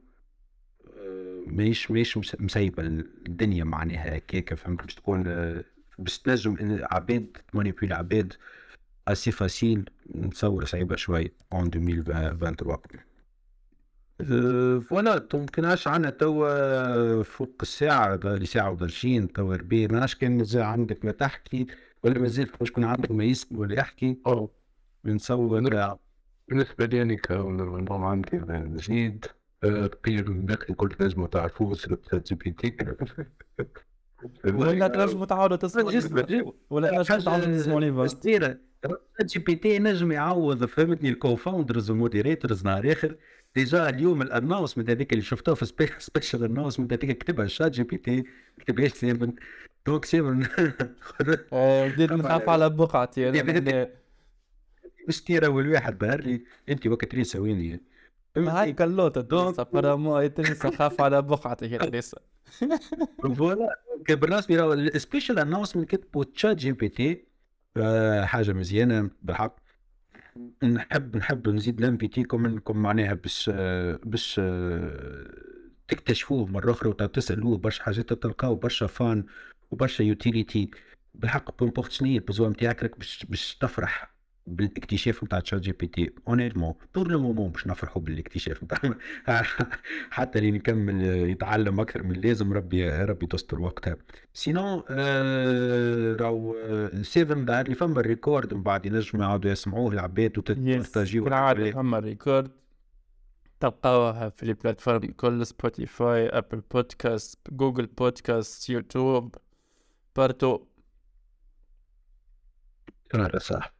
[1.46, 5.22] ماهيش ماهيش مس- مسيبه الدنيا معناها هكاك فهمت باش تكون
[5.98, 6.56] باش تنجم
[6.90, 8.32] عباد ت manipule عباد
[9.08, 13.05] aussi facile نتصور صعيبه شوي en 2023 أه،
[14.88, 20.38] فوالا دونك ناش عندنا توا فوق الساعة لي ساعة ودرشين توا ربي ما ناش كان
[20.38, 21.66] مازال عندك ما تحكي
[22.02, 24.18] ولا مازال شكون عندك ما يسمع ولا يحكي.
[24.26, 24.50] أوه.
[25.04, 25.60] نتصور
[26.48, 29.26] بالنسبة لي أنا كنظام عندي جديد
[29.64, 32.76] آه، تقريبا باقي كل نجموا تعرفوه تشات جي بي تي
[34.44, 35.90] ولا تنجموا تعاودوا تسمعوا
[36.70, 38.58] ولا تنجموا تعاودوا تسمعوني بس ستيرة
[39.24, 43.16] جي بي تي نجم يعوض فهمتني الكوفاوندرز والموديريتورز نهار آخر.
[43.56, 48.24] ديجا اليوم الانونسمنت هذيك اللي شفتوها في سبيشال انونسمنت هذيك كتبها شات جي بي تي
[48.60, 49.32] كتبهاش سيفن.
[49.86, 50.46] دونك سيفن.
[51.52, 53.30] آه، بديت نخاف على بقعتي
[55.06, 57.80] باش تيرا والواحد بهر لي أنت وقت ريسا وين
[58.36, 62.16] هاي كلوطة دونك- تنسى فرامو تنسى خاف على بقعتي هي تنسى
[63.36, 63.80] فوالا
[64.56, 67.24] راهو السبيشال انونسمنت كتبوا تشات جي بي تي.
[67.76, 69.56] آه، حاجة مزيانة بالحق.
[70.62, 73.50] نحب نحب نزيد لمبيتيكم انكم معناها باش
[74.04, 74.40] باش
[75.88, 79.26] تكتشفوه مرة أخرى وتسالوه برشا حاجات تلقاو برشا فان
[79.70, 80.70] وبرشا يوتيليتي
[81.14, 84.15] بالحق بومبورت شنو هي البزوان نتاعك راك باش باش تفرح.
[84.46, 86.10] بالاكتشاف نتاع تشات جي بي تي.
[86.28, 88.64] اونيرمون بور لو مومون باش نفرحوا بالاكتشاف.
[88.64, 88.96] نتاع
[90.10, 93.96] حتى اللي نكمل يتعلم أكثر من اللازم ربي ربي تستر وقتها.
[94.34, 100.38] سينو آه راهو آه، سيفن ظهر لي فما الريكورد من بعد ينجموا يعاودوا يسمعوه العباد
[100.38, 102.50] وتستجيو كالعادة فما ريكورد
[103.60, 109.34] تلقاوها في ال plateforme الكل Spotify Apple Podcast Google Podcast YouTube
[110.16, 110.66] partout
[113.38, 113.75] صح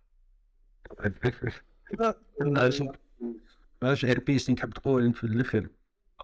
[3.84, 5.68] إيش ار بي تحب تقول في الآخر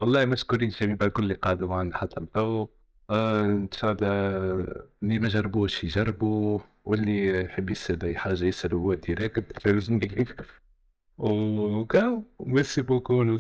[0.00, 2.68] والله مشكورين شباب الكل اللي قعدوا معنا حتى التو
[3.10, 4.08] آه ان شاء الله
[5.02, 9.66] اللي ما جربوش يجربوا واللي يحب يسأل أي حاجة يسأل هو direct
[11.18, 13.38] وكاو ميرسي بوكو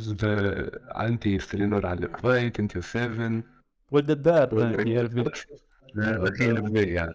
[0.88, 3.42] عندي سترينور على الفايت انت 7
[3.90, 4.54] ولد الدار.
[6.76, 7.14] يعني.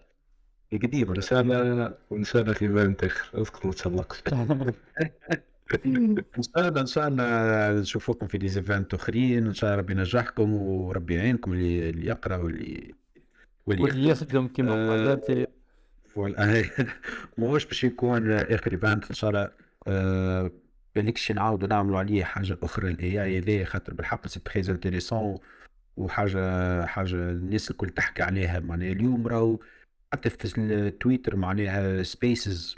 [0.74, 4.24] قديم وان شاء الله وان شاء الله في بالي تاخر أذكر ما تسلقش
[5.86, 9.48] إن شاء الله إن شاء الله نشوفوكم في ديزيفنت أخرين.
[9.48, 12.96] إن شاء الله ربي ينجحكم وربي يعينكم اللي اللي يقرأ واللي
[13.68, 14.48] واللي يخدم.
[14.48, 15.50] كيما آه، قالت
[16.06, 16.64] voilà
[17.38, 19.52] ماهوش باش يكون آخر event إن شاء الله
[19.88, 20.52] آه،
[20.96, 22.92] بالكش نعاودوا نعملوا عليه حاجة أخرى.
[22.92, 25.38] ال AI هذايا خاطر بالحق c'est très intéressant
[25.98, 28.60] وحاجة حاجة الناس الكل تحكي عليها.
[28.60, 29.60] معناها اليوم راهو
[30.14, 32.76] حتى في التويتر معناها spaces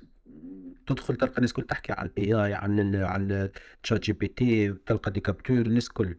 [0.88, 3.52] تدخل تلقى الناس الكل تحكي على ال AI على على
[3.84, 6.16] ChatGPT تلقى des captures الناس الكل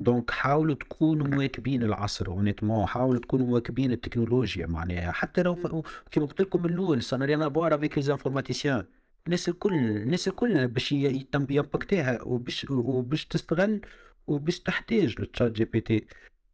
[0.00, 5.12] donc حاولوا تكونوا مواكبين العصر honnêtement حاولوا تكونوا مواكبين التكنولوجيا معناها.
[5.12, 8.84] حتى لو كما قلت لكم من الأول ça rien à voir avec les informaticiens
[9.26, 13.80] الناس الكل الناس الكل باش يمبكتيها وباش وباش تستغل
[14.26, 16.06] وباش تحتاج لل ChatGPT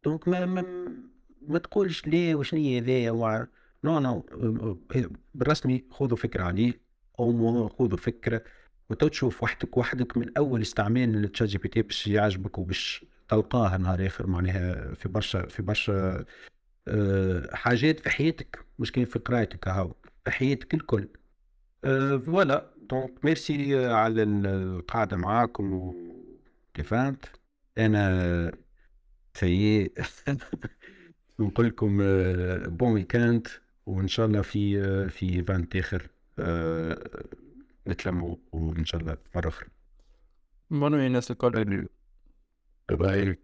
[0.03, 0.65] donc ما ما,
[1.47, 3.47] ما تقولش ليه وشنو هذايا
[3.83, 4.25] non non
[5.35, 6.81] بالرسمي خذوا فكرة عليه
[7.19, 8.43] أو خذوا فكرة
[8.89, 14.27] وتو تشوف وحدك وحدك من أول استعمال لل ChatGPT باش يعجبك وباش تلقاها نهار آخر
[14.27, 16.25] معناها في برشا في برشا
[16.87, 19.95] آه، حاجات في حياتك مش كاين في قرايتك هاو
[20.25, 21.07] في حياتك الكل.
[21.83, 22.73] أه voilà.
[22.89, 25.95] donc merci على القعدة معاكم و
[26.73, 27.25] كيفانت
[27.77, 28.51] أنا
[29.33, 29.93] سيء.
[31.39, 31.97] نقول لكم
[32.77, 33.47] bon weekend
[33.91, 36.07] وإن شاء الله في في event آخر
[36.39, 37.23] آه،
[37.87, 39.67] نتلموا وإن شاء الله مرة أخرى.
[40.69, 41.87] منو الناس الكل
[42.91, 43.39] باي